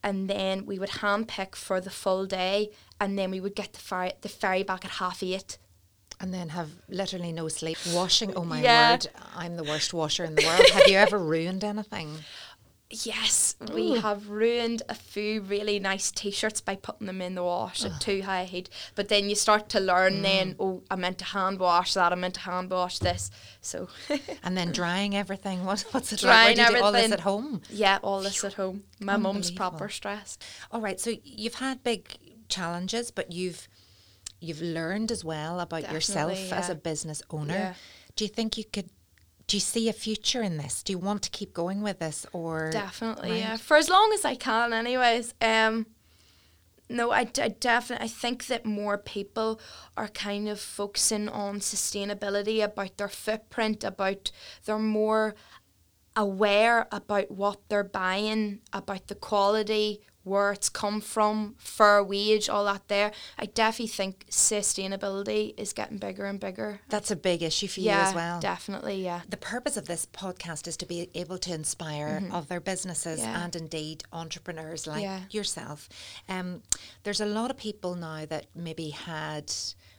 And 0.03 0.29
then 0.29 0.65
we 0.65 0.77
would 0.77 0.89
hand 1.01 1.27
pick 1.27 1.55
for 1.55 1.81
the 1.81 1.89
full 1.89 2.25
day. 2.25 2.69
And 2.99 3.17
then 3.17 3.31
we 3.31 3.39
would 3.39 3.55
get 3.55 3.73
the 3.73 3.79
ferry, 3.79 4.13
the 4.21 4.29
ferry 4.29 4.63
back 4.63 4.85
at 4.85 4.91
half 4.91 5.21
eight. 5.23 5.57
And 6.19 6.33
then 6.33 6.49
have 6.49 6.69
literally 6.87 7.31
no 7.31 7.47
sleep. 7.49 7.77
Washing, 7.93 8.33
oh 8.35 8.45
my 8.45 8.61
Yeah. 8.61 8.91
word, 8.91 9.07
I'm 9.35 9.57
the 9.57 9.63
worst 9.63 9.93
washer 9.93 10.23
in 10.23 10.35
the 10.35 10.45
world. 10.45 10.69
have 10.73 10.87
you 10.87 10.97
ever 10.97 11.19
ruined 11.19 11.63
anything? 11.63 12.19
Yes, 12.89 13.55
we 13.73 13.97
have 13.99 14.29
ruined 14.29 14.83
a 14.87 14.93
few 14.93 15.41
really 15.41 15.79
nice 15.79 16.11
t-shirts 16.11 16.61
by 16.61 16.75
putting 16.75 17.07
them 17.07 17.19
in 17.19 17.33
the 17.33 17.43
wash 17.43 17.83
at 17.83 17.99
too 17.99 18.21
high 18.21 18.45
heat. 18.45 18.69
But 18.93 19.09
then 19.09 19.27
you 19.27 19.33
start 19.35 19.69
to 19.69 19.79
learn 19.79 20.17
mm. 20.17 20.21
then, 20.21 20.55
oh, 20.59 20.83
I 20.89 20.95
meant 20.95 21.17
to 21.17 21.25
hand 21.25 21.59
wash 21.59 21.95
that, 21.95 22.11
I 22.11 22.15
meant 22.15 22.35
to 22.35 22.41
hand 22.41 22.69
wash 22.69 22.99
this. 22.99 23.31
So 23.59 23.89
And 24.43 24.55
then 24.55 24.71
drying 24.71 25.15
everything. 25.15 25.65
What, 25.65 25.81
what's 25.91 26.13
it 26.13 26.19
Drying 26.19 26.57
like? 26.57 26.57
Where 26.57 26.67
do 26.67 26.73
you 26.73 26.79
do 26.79 26.85
all 26.85 26.91
this 26.91 26.99
everything. 27.05 27.13
at 27.13 27.19
home? 27.21 27.61
yeah, 27.71 27.99
all 28.03 28.21
this 28.21 28.43
at 28.43 28.53
home. 28.53 28.83
My 29.01 29.17
mum's 29.17 29.49
proper 29.51 29.89
stressed. 29.89 30.43
All 30.71 30.79
right, 30.79 30.99
so 30.99 31.11
you've 31.23 31.55
had 31.55 31.83
big 31.83 32.15
challenges, 32.49 33.09
but 33.09 33.31
you've 33.31 33.67
you've 34.45 34.61
learned 34.61 35.11
as 35.11 35.23
well 35.23 35.59
about 35.59 35.91
yourself 35.91 36.31
Definitely, 36.31 36.57
as 36.57 36.69
a 36.69 36.75
business 36.75 37.21
owner. 37.29 37.53
Yeah. 37.53 37.73
Do 38.15 38.23
you 38.23 38.29
think 38.29 38.57
you 38.57 38.63
could? 38.63 38.89
Do 39.47 39.57
you 39.57 39.61
see 39.61 39.89
a 39.89 39.93
future 39.93 40.41
in 40.41 40.57
this? 40.57 40.81
Do 40.81 40.91
you 40.93 40.97
want 40.97 41.21
to 41.23 41.29
keep 41.29 41.53
going 41.53 41.81
with 41.81 41.99
this, 41.99 42.25
or 42.33 42.71
Definitely, 42.71 43.39
yeah. 43.39 43.57
For 43.57 43.77
as 43.77 43.89
long 43.89 44.11
as 44.13 44.25
I 44.25 44.35
can, 44.35 44.73
anyways. 44.73 45.33
Um, 45.41 45.85
no, 46.87 47.11
I, 47.11 47.21
I 47.41 47.49
definitely 47.49 48.05
I 48.05 48.07
think 48.07 48.45
that 48.47 48.65
more 48.65 48.97
people 48.97 49.59
are 49.97 50.07
kind 50.07 50.47
of 50.47 50.59
focusing 50.59 51.27
on 51.29 51.59
sustainability 51.59 52.63
about 52.63 52.97
their 52.97 53.09
footprint, 53.09 53.83
about 53.83 54.31
they're 54.65 54.77
more 54.77 55.35
aware 56.15 56.87
about 56.91 57.31
what 57.31 57.59
they're 57.69 57.83
buying, 57.83 58.61
about 58.71 59.07
the 59.07 59.15
quality, 59.15 60.01
where 60.25 60.51
it's 60.51 60.67
come 60.67 60.99
from, 60.99 61.55
fair 61.57 62.03
wage, 62.03 62.49
all 62.49 62.65
that 62.65 62.87
there. 62.89 63.11
I 63.39 63.45
definitely 63.45 63.87
think 63.87 64.25
sustainability 64.29 65.53
is 65.57 65.71
getting 65.71 65.97
bigger 65.97 66.25
and 66.25 66.39
bigger. 66.39 66.81
That's 66.89 67.11
a 67.11 67.15
big 67.15 67.41
issue 67.41 67.67
for 67.67 67.79
yeah, 67.79 68.01
you 68.03 68.09
as 68.09 68.15
well. 68.15 68.39
definitely, 68.41 69.03
yeah. 69.03 69.21
The 69.29 69.37
purpose 69.37 69.77
of 69.77 69.85
this 69.85 70.05
podcast 70.07 70.67
is 70.67 70.75
to 70.77 70.85
be 70.85 71.09
able 71.13 71.37
to 71.37 71.53
inspire 71.53 72.21
other 72.31 72.59
businesses 72.59 73.19
Mm-hmm. 73.21 73.29
Yeah. 73.31 73.43
and 73.45 73.55
indeed 73.55 74.03
entrepreneurs 74.11 74.87
like 74.87 75.03
Yeah. 75.03 75.21
yourself. 75.29 75.87
Um, 76.27 76.63
there's 77.03 77.21
a 77.21 77.25
lot 77.25 77.51
of 77.51 77.57
people 77.57 77.95
now 77.95 78.25
that 78.25 78.47
maybe 78.55 78.89
had 78.89 79.51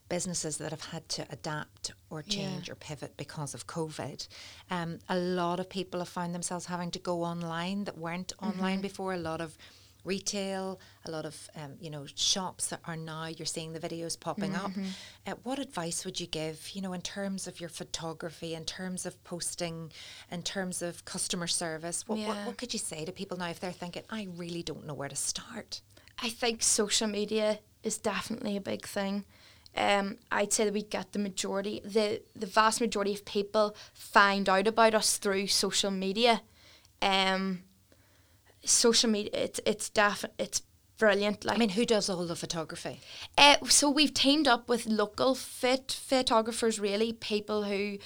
businesses 0.08 0.58
that 0.58 0.70
have 0.70 0.84
had 0.86 1.08
to 1.10 1.26
adapt 1.30 1.92
or 2.10 2.22
Yeah. 2.26 2.34
change 2.36 2.68
or 2.70 2.74
pivot 2.74 3.16
because 3.16 3.54
of 3.54 3.66
COVID. 3.66 4.26
Um, 4.70 4.98
a 5.08 5.16
lot 5.16 5.60
of 5.60 5.68
people 5.68 6.00
have 6.00 6.08
found 6.08 6.34
themselves 6.34 6.66
having 6.66 6.90
to 6.92 6.98
go 6.98 7.22
online 7.22 7.84
that 7.84 7.96
weren't 7.96 8.32
Mm-hmm. 8.36 8.48
online 8.50 8.80
before. 8.80 9.12
A 9.14 9.18
lot 9.18 9.40
of 9.40 9.56
retail, 10.06 10.80
a 11.04 11.10
lot 11.10 11.24
of 11.24 11.50
um, 11.56 11.74
you 11.80 11.90
know 11.90 12.06
shops 12.14 12.68
that 12.68 12.80
are 12.86 12.96
now 12.96 13.26
you're 13.26 13.46
seeing 13.46 13.72
the 13.72 13.80
videos 13.80 14.18
popping 14.18 14.54
up. 14.54 14.70
Mm-hmm. 14.70 14.84
Uh, 15.26 15.34
what 15.42 15.58
advice 15.58 16.04
would 16.04 16.20
you 16.20 16.26
give, 16.26 16.70
you 16.72 16.80
know, 16.80 16.92
in 16.92 17.02
terms 17.02 17.46
of 17.46 17.60
your 17.60 17.68
photography, 17.68 18.54
in 18.54 18.64
terms 18.64 19.06
of 19.06 19.22
posting, 19.24 19.92
in 20.30 20.42
terms 20.42 20.82
of 20.82 21.04
customer 21.04 21.46
service? 21.46 22.06
What, 22.06 22.18
what, 22.20 22.36
what 22.46 22.56
could 22.56 22.72
you 22.72 22.78
say 22.78 23.04
to 23.04 23.12
people 23.12 23.36
now 23.36 23.50
if 23.50 23.60
they're 23.60 23.72
thinking, 23.72 24.04
I 24.08 24.28
really 24.36 24.62
don't 24.62 24.86
know 24.86 24.94
where 24.94 25.08
to 25.08 25.16
start? 25.16 25.80
I 26.22 26.30
think 26.30 26.62
social 26.62 27.08
media 27.08 27.58
is 27.82 27.98
definitely 27.98 28.56
a 28.56 28.60
big 28.60 28.86
thing. 28.86 29.24
Um, 29.76 30.16
I'd 30.32 30.52
say 30.52 30.64
that 30.64 30.72
we 30.72 30.82
get 30.82 31.12
the 31.12 31.18
majority, 31.18 31.82
the 31.84 32.22
the 32.34 32.46
vast 32.46 32.80
majority 32.80 33.12
of 33.12 33.24
people 33.24 33.76
find 33.92 34.48
out 34.48 34.66
about 34.66 34.94
us 34.94 35.18
through 35.18 35.48
social 35.48 35.90
media. 35.90 36.40
Um, 37.02 37.62
social 38.66 39.10
media, 39.10 39.30
it's 39.34 39.60
it's 39.64 39.88
def- 39.88 40.24
it's 40.38 40.62
brilliant. 40.98 41.44
Like 41.44 41.56
I 41.56 41.58
mean, 41.58 41.70
who 41.70 41.84
does 41.84 42.08
all 42.08 42.26
the 42.26 42.36
photography? 42.36 43.00
uh, 43.38 43.56
so 43.68 43.90
we've 43.90 44.14
teamed 44.14 44.48
up 44.48 44.68
with 44.68 44.86
local 44.86 45.34
fit 45.34 45.92
photographers, 45.92 46.78
really 46.80 47.12
people 47.12 47.64
who 47.64 47.98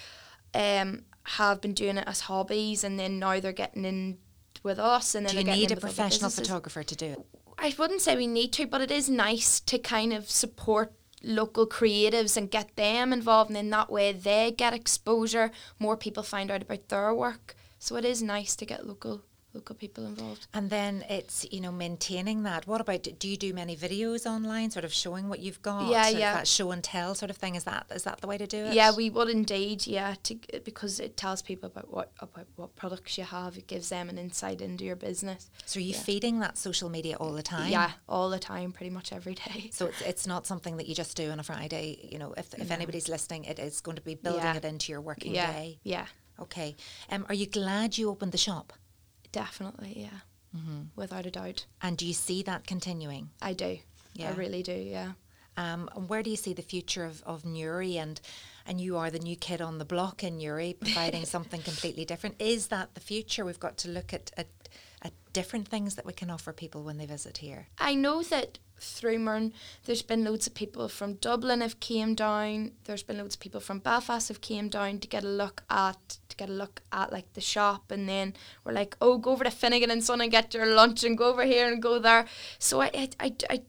um, 0.54 1.04
have 1.24 1.60
been 1.60 1.74
doing 1.74 1.96
it 1.96 2.04
as 2.06 2.20
hobbies, 2.20 2.84
and 2.84 2.98
then 2.98 3.18
now 3.18 3.40
they're 3.40 3.52
getting 3.52 3.84
in 3.84 4.18
with 4.62 4.78
us, 4.78 5.14
and 5.14 5.26
then 5.26 5.34
Do 5.34 5.40
you 5.40 5.44
need 5.44 5.72
a 5.72 5.76
professional 5.76 6.30
photographer 6.30 6.82
to 6.82 6.96
do 6.96 7.06
it? 7.06 7.18
I 7.58 7.74
wouldn't 7.78 8.00
say 8.00 8.16
we 8.16 8.26
need 8.26 8.52
to, 8.54 8.66
but 8.66 8.80
it 8.80 8.90
is 8.90 9.08
nice 9.10 9.60
to 9.60 9.78
kind 9.78 10.12
of 10.12 10.30
support 10.30 10.92
local 11.22 11.66
creatives 11.66 12.36
and 12.36 12.50
get 12.50 12.74
them 12.76 13.12
involved, 13.12 13.50
and 13.50 13.58
in 13.58 13.70
that 13.70 13.90
way 13.90 14.12
they 14.12 14.52
get 14.56 14.74
exposure. 14.74 15.50
More 15.78 15.96
people 15.96 16.22
find 16.22 16.50
out 16.50 16.62
about 16.62 16.88
their 16.88 17.14
work, 17.14 17.54
so 17.78 17.96
it 17.96 18.04
is 18.04 18.22
nice 18.22 18.56
to 18.56 18.66
get 18.66 18.86
local 18.86 19.22
local 19.52 19.74
people 19.74 20.06
involved. 20.06 20.46
And 20.54 20.70
then 20.70 21.04
it's, 21.08 21.46
you 21.50 21.60
know, 21.60 21.72
maintaining 21.72 22.44
that. 22.44 22.66
What 22.66 22.80
about, 22.80 23.06
do 23.18 23.28
you 23.28 23.36
do 23.36 23.52
many 23.52 23.76
videos 23.76 24.24
online, 24.26 24.70
sort 24.70 24.84
of 24.84 24.92
showing 24.92 25.28
what 25.28 25.40
you've 25.40 25.60
got? 25.62 25.90
Yeah, 25.90 26.08
yeah. 26.08 26.34
That 26.34 26.46
show 26.48 26.70
and 26.70 26.82
tell 26.84 27.14
sort 27.14 27.30
of 27.30 27.36
thing. 27.36 27.54
Is 27.56 27.64
that 27.64 27.86
is 27.94 28.04
that 28.04 28.20
the 28.20 28.26
way 28.26 28.38
to 28.38 28.46
do 28.46 28.66
it? 28.66 28.74
Yeah, 28.74 28.92
we 28.94 29.10
would 29.10 29.28
indeed. 29.28 29.86
Yeah, 29.86 30.14
to, 30.24 30.38
because 30.64 31.00
it 31.00 31.16
tells 31.16 31.42
people 31.42 31.66
about 31.66 31.92
what 31.92 32.12
about 32.20 32.46
what 32.56 32.76
products 32.76 33.18
you 33.18 33.24
have. 33.24 33.56
It 33.56 33.66
gives 33.66 33.88
them 33.88 34.08
an 34.08 34.18
insight 34.18 34.60
into 34.60 34.84
your 34.84 34.96
business. 34.96 35.50
So 35.66 35.78
are 35.78 35.82
you 35.82 35.94
Yeah. 35.94 36.00
feeding 36.02 36.40
that 36.40 36.56
social 36.58 36.88
media 36.88 37.16
all 37.16 37.32
the 37.32 37.42
time? 37.42 37.70
Yeah, 37.72 37.90
all 38.08 38.30
the 38.30 38.38
time, 38.38 38.72
pretty 38.72 38.90
much 38.90 39.12
every 39.12 39.34
day. 39.34 39.70
So 39.80 39.86
it's, 39.86 40.00
it's 40.02 40.26
not 40.26 40.46
something 40.46 40.76
that 40.76 40.86
you 40.88 40.94
just 40.94 41.16
do 41.16 41.30
on 41.30 41.40
a 41.40 41.42
Friday. 41.42 42.08
You 42.12 42.18
know, 42.18 42.34
if, 42.36 42.52
if 42.54 42.70
anybody's 42.70 43.08
listening, 43.08 43.44
it 43.44 43.58
is 43.58 43.80
going 43.80 43.96
to 43.96 44.02
be 44.02 44.14
building 44.14 44.42
Yeah. 44.42 44.56
it 44.56 44.64
into 44.64 44.92
your 44.92 45.00
working 45.00 45.34
yeah, 45.34 45.52
day. 45.52 45.78
yeah, 45.82 46.06
Okay. 46.40 46.76
Um, 47.10 47.26
are 47.28 47.34
you 47.34 47.46
glad 47.46 47.98
you 47.98 48.08
opened 48.10 48.32
the 48.32 48.38
shop? 48.38 48.72
Definitely. 49.32 49.94
Yeah, 50.02 50.20
Mm-hmm. 50.56 50.80
without 50.96 51.26
a 51.26 51.30
doubt, 51.30 51.66
And 51.80 51.96
do 51.96 52.04
you 52.04 52.12
see 52.12 52.42
that 52.42 52.66
continuing? 52.66 53.30
I 53.40 53.52
do. 53.52 53.78
Yeah. 54.14 54.30
I 54.30 54.32
really 54.32 54.62
do. 54.64 54.72
Yeah. 54.72 55.12
Um, 55.56 55.88
and 55.94 56.08
where 56.08 56.22
do 56.24 56.30
you 56.30 56.36
see 56.36 56.54
the 56.54 56.62
future 56.62 57.04
of, 57.04 57.22
of 57.24 57.44
Newry 57.44 57.96
and 57.98 58.20
and 58.66 58.80
you 58.80 58.96
are 58.96 59.10
the 59.10 59.18
new 59.20 59.36
kid 59.36 59.60
on 59.60 59.78
the 59.78 59.84
block 59.84 60.22
in 60.24 60.38
Newry 60.38 60.76
providing 60.80 61.24
something 61.24 61.62
completely 61.62 62.04
different? 62.04 62.34
Is 62.40 62.66
that 62.68 62.94
the 62.94 63.00
future? 63.00 63.44
We've 63.44 63.60
got 63.60 63.76
to 63.78 63.88
look 63.88 64.12
at, 64.12 64.32
at, 64.36 64.48
at 65.02 65.12
different 65.32 65.68
things 65.68 65.94
that 65.94 66.04
we 66.06 66.12
can 66.12 66.30
offer 66.30 66.52
people 66.52 66.82
when 66.82 66.98
they 66.98 67.06
visit 67.06 67.38
here. 67.38 67.68
I 67.78 67.94
know 67.94 68.22
that 68.24 68.58
through 68.80 69.18
Myrne, 69.18 69.52
there's 69.84 70.02
been 70.02 70.24
loads 70.24 70.46
of 70.46 70.54
people 70.54 70.88
from 70.88 71.14
Dublin 71.14 71.60
have 71.60 71.80
came 71.80 72.14
down. 72.14 72.72
There's 72.84 73.02
been 73.02 73.18
loads 73.18 73.34
of 73.34 73.40
people 73.40 73.60
from 73.60 73.78
Belfast 73.78 74.28
have 74.28 74.40
came 74.40 74.68
down 74.68 74.98
to 74.98 75.08
get 75.08 75.24
a 75.24 75.28
look 75.28 75.62
at 75.70 76.18
to 76.28 76.36
get 76.36 76.48
a 76.48 76.52
look 76.52 76.82
at 76.92 77.12
like 77.12 77.32
the 77.34 77.40
shop, 77.40 77.90
and 77.90 78.08
then 78.08 78.34
we're 78.64 78.72
like, 78.72 78.96
oh, 79.00 79.18
go 79.18 79.32
over 79.32 79.44
to 79.44 79.50
Finnegan 79.50 79.90
and 79.90 80.02
Son 80.02 80.20
and 80.20 80.30
get 80.30 80.54
your 80.54 80.66
lunch, 80.66 81.04
and 81.04 81.18
go 81.18 81.30
over 81.30 81.44
here 81.44 81.70
and 81.70 81.82
go 81.82 81.98
there. 81.98 82.26
So 82.58 82.80
I 82.80 82.90
I, 82.94 83.08
I, 83.20 83.34
I, 83.50 83.62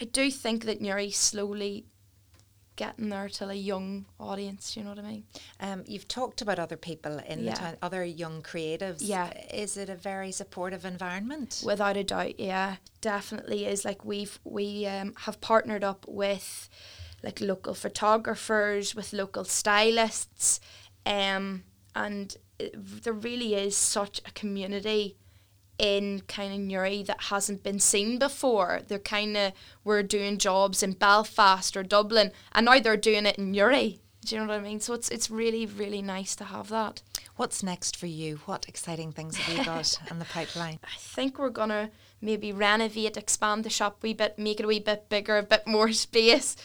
I 0.00 0.04
do 0.04 0.30
think 0.30 0.64
that 0.64 0.80
Newry's 0.80 1.16
slowly 1.16 1.84
getting 2.78 3.08
there 3.10 3.28
to 3.28 3.48
a 3.50 3.54
young 3.54 4.06
audience. 4.18 4.76
You 4.76 4.84
know 4.84 4.90
what 4.90 5.00
I 5.00 5.02
mean? 5.02 5.24
Um, 5.60 5.84
you've 5.86 6.08
talked 6.08 6.40
about 6.40 6.58
other 6.58 6.76
people 6.76 7.18
in 7.18 7.40
Yeah. 7.44 7.52
the 7.54 7.58
town, 7.60 7.76
other 7.82 8.04
young 8.04 8.40
creatives. 8.40 8.98
Yeah. 9.00 9.30
Is 9.52 9.76
it 9.76 9.90
a 9.90 9.96
very 9.96 10.30
supportive 10.32 10.84
environment? 10.86 11.62
Without 11.66 11.96
a 11.96 12.04
doubt, 12.04 12.38
yeah, 12.38 12.76
definitely 13.00 13.66
is. 13.66 13.84
Like 13.84 14.04
we've 14.04 14.38
we 14.44 14.86
um, 14.86 15.12
have 15.24 15.40
partnered 15.40 15.84
up 15.84 16.06
with 16.08 16.70
like 17.22 17.40
local 17.40 17.74
photographers, 17.74 18.94
with 18.94 19.12
local 19.12 19.44
stylists, 19.44 20.60
um, 21.04 21.64
and 21.96 22.36
it, 22.60 22.72
there 23.02 23.12
really 23.12 23.54
is 23.56 23.76
such 23.76 24.20
a 24.24 24.30
community 24.30 25.16
in 25.78 26.22
kind 26.28 26.52
of 26.52 26.60
Newry 26.60 27.02
that 27.04 27.22
hasn't 27.24 27.62
been 27.62 27.78
seen 27.78 28.18
before. 28.18 28.80
They're 28.86 28.98
kind 28.98 29.36
of 29.36 29.52
were 29.84 30.02
doing 30.02 30.38
jobs 30.38 30.82
in 30.82 30.92
Belfast 30.92 31.76
or 31.76 31.82
Dublin, 31.82 32.32
and 32.52 32.66
now 32.66 32.80
they're 32.80 32.96
doing 32.96 33.26
it 33.26 33.38
in 33.38 33.52
Newry. 33.52 34.00
Do 34.24 34.34
you 34.34 34.40
know 34.40 34.48
what 34.48 34.58
I 34.58 34.62
mean? 34.62 34.80
So 34.80 34.94
it's 34.94 35.08
it's 35.08 35.30
really 35.30 35.64
really 35.64 36.02
nice 36.02 36.36
to 36.36 36.44
have 36.44 36.68
that. 36.68 37.02
What's 37.36 37.62
next 37.62 37.96
for 37.96 38.06
you? 38.06 38.40
What 38.46 38.68
exciting 38.68 39.12
things 39.12 39.36
have 39.36 39.56
you 39.56 39.64
got 39.64 39.98
in 40.10 40.18
the 40.18 40.24
pipeline? 40.24 40.80
I 40.82 40.98
think 40.98 41.38
we're 41.38 41.50
gonna 41.50 41.90
maybe 42.20 42.52
renovate, 42.52 43.16
expand 43.16 43.64
the 43.64 43.70
shop 43.70 43.98
a 44.02 44.06
wee 44.06 44.14
bit, 44.14 44.38
make 44.38 44.60
it 44.60 44.64
a 44.64 44.66
wee 44.66 44.80
bit 44.80 45.08
bigger, 45.08 45.38
a 45.38 45.42
bit 45.42 45.66
more 45.66 45.92
space. 45.92 46.56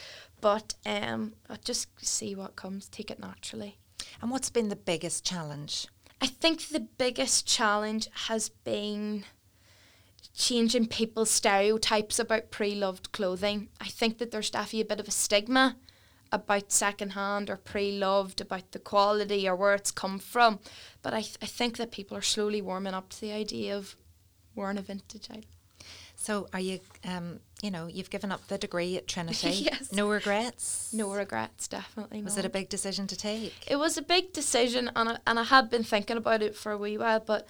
But 0.41 0.73
um, 0.85 1.35
I'll 1.49 1.57
just 1.63 1.87
see 2.05 2.35
what 2.35 2.57
comes. 2.57 2.89
Take 2.89 3.09
it 3.09 3.19
naturally. 3.19 3.77
And 4.21 4.29
what's 4.29 4.49
been 4.49 4.69
the 4.69 4.75
biggest 4.75 5.23
challenge? 5.23 5.87
I 6.21 6.27
think 6.27 6.67
the 6.67 6.79
biggest 6.79 7.45
challenge 7.45 8.07
has 8.27 8.49
been 8.49 9.25
changing 10.35 10.87
people's 10.87 11.29
stereotypes 11.29 12.17
about 12.17 12.51
pre-loved 12.51 13.11
clothing. 13.11 13.69
I 13.79 13.87
think 13.87 14.17
that 14.17 14.31
there's 14.31 14.49
definitely 14.49 14.81
a 14.81 14.85
bit 14.85 14.99
of 14.99 15.07
a 15.07 15.11
stigma 15.11 15.77
about 16.31 16.71
secondhand 16.71 17.49
or 17.49 17.57
pre-loved, 17.57 18.41
about 18.41 18.71
the 18.71 18.79
quality 18.79 19.47
or 19.47 19.55
where 19.55 19.75
it's 19.75 19.91
come 19.91 20.17
from. 20.17 20.59
But 21.03 21.13
I, 21.13 21.21
th- 21.21 21.37
I 21.41 21.45
think 21.45 21.77
that 21.77 21.91
people 21.91 22.17
are 22.17 22.23
slowly 22.23 22.61
warming 22.61 22.95
up 22.95 23.09
to 23.09 23.21
the 23.21 23.31
idea 23.31 23.77
of 23.77 23.95
wearing 24.55 24.79
a 24.79 24.81
vintage 24.81 25.27
item. 25.29 25.52
So, 26.23 26.47
are 26.53 26.59
you, 26.61 26.79
um, 27.03 27.41
you 27.61 27.69
know, 27.69 27.87
you've 27.87 28.09
given 28.09 28.31
up 28.31 28.47
the 28.47 28.57
degree 28.57 28.95
at 28.95 29.09
Trinity? 29.09 29.49
Yes. 29.69 29.91
No 29.91 30.09
regrets? 30.09 30.93
No 30.93 31.11
regrets, 31.11 31.67
definitely. 31.67 32.23
Was 32.23 32.37
not. 32.37 32.45
it 32.45 32.47
a 32.47 32.49
big 32.49 32.69
decision 32.69 33.07
to 33.07 33.17
take? 33.17 33.53
It 33.67 33.75
was 33.75 33.97
a 33.97 34.01
big 34.01 34.31
decision, 34.31 34.89
and 34.95 35.09
I, 35.09 35.17
and 35.27 35.37
I 35.37 35.43
had 35.43 35.69
been 35.69 35.83
thinking 35.83 36.15
about 36.15 36.41
it 36.41 36.55
for 36.55 36.71
a 36.71 36.77
wee 36.77 36.97
while. 36.97 37.19
But 37.19 37.45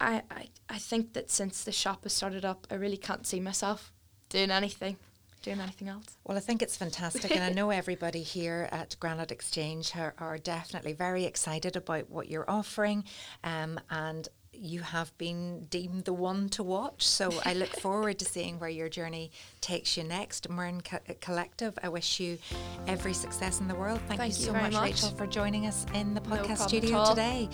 I, 0.00 0.22
I, 0.28 0.48
I 0.68 0.78
think 0.78 1.12
that 1.12 1.30
since 1.30 1.62
the 1.62 1.70
shop 1.70 2.02
has 2.02 2.14
started 2.14 2.44
up, 2.44 2.66
I 2.68 2.74
really 2.74 2.96
can't 2.96 3.24
see 3.24 3.38
myself 3.38 3.92
doing 4.28 4.50
anything. 4.50 4.96
doing 5.42 5.60
anything 5.60 5.86
else. 5.86 6.16
Well, 6.24 6.36
I 6.36 6.40
think 6.40 6.62
it's 6.62 6.76
fantastic, 6.76 7.30
and 7.30 7.44
I 7.44 7.50
know 7.50 7.70
everybody 7.82 8.24
here 8.24 8.68
at 8.72 8.96
Granite 8.98 9.30
Exchange 9.30 9.94
are, 9.94 10.14
are 10.18 10.36
definitely 10.36 10.94
very 10.94 11.24
excited 11.26 11.76
about 11.76 12.10
what 12.10 12.28
you're 12.28 12.50
offering, 12.50 13.04
um, 13.44 13.78
and 13.88 14.28
you 14.58 14.80
have 14.80 15.16
been 15.18 15.66
deemed 15.70 16.04
the 16.04 16.12
one 16.12 16.48
to 16.50 16.62
watch. 16.62 17.06
So 17.06 17.32
I 17.44 17.54
look 17.54 17.68
forward 17.80 18.18
to 18.18 18.24
seeing 18.24 18.58
where 18.58 18.70
your 18.70 18.88
journey 18.88 19.30
takes 19.60 19.96
you 19.96 20.04
next. 20.04 20.48
Myrne 20.48 20.80
Co- 20.80 20.98
uh, 21.08 21.14
Collective, 21.20 21.78
I 21.82 21.88
wish 21.88 22.20
you 22.20 22.38
every 22.86 23.12
success 23.12 23.60
in 23.60 23.68
the 23.68 23.74
world. 23.74 24.00
Thank, 24.08 24.20
Thank 24.20 24.34
you 24.34 24.40
you 24.40 24.46
so 24.46 24.52
much, 24.52 24.72
much. 24.72 24.82
Rachel, 24.82 25.10
for 25.10 25.26
joining 25.26 25.66
us 25.66 25.86
in 25.94 26.14
the 26.14 26.20
podcast 26.20 26.50
at 26.50 26.68
studio 26.68 27.08
today. 27.10 27.48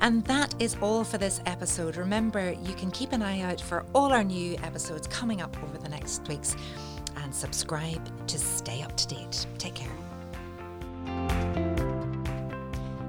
And 0.00 0.24
that 0.24 0.54
is 0.60 0.76
all 0.80 1.04
for 1.04 1.18
this 1.18 1.40
episode. 1.46 1.96
Remember, 1.96 2.52
you 2.62 2.74
can 2.74 2.90
keep 2.90 3.12
an 3.12 3.22
eye 3.22 3.40
out 3.40 3.60
for 3.60 3.84
all 3.94 4.12
our 4.12 4.24
new 4.24 4.56
episodes 4.62 5.06
coming 5.06 5.40
up 5.40 5.56
over 5.62 5.78
the 5.78 5.88
next 5.88 6.26
weeks 6.28 6.56
and 7.16 7.34
subscribe 7.34 8.26
to 8.26 8.38
stay 8.38 8.82
up 8.82 8.96
to 8.96 9.06
date. 9.08 9.46
Take 9.58 9.74
care. 9.74 9.93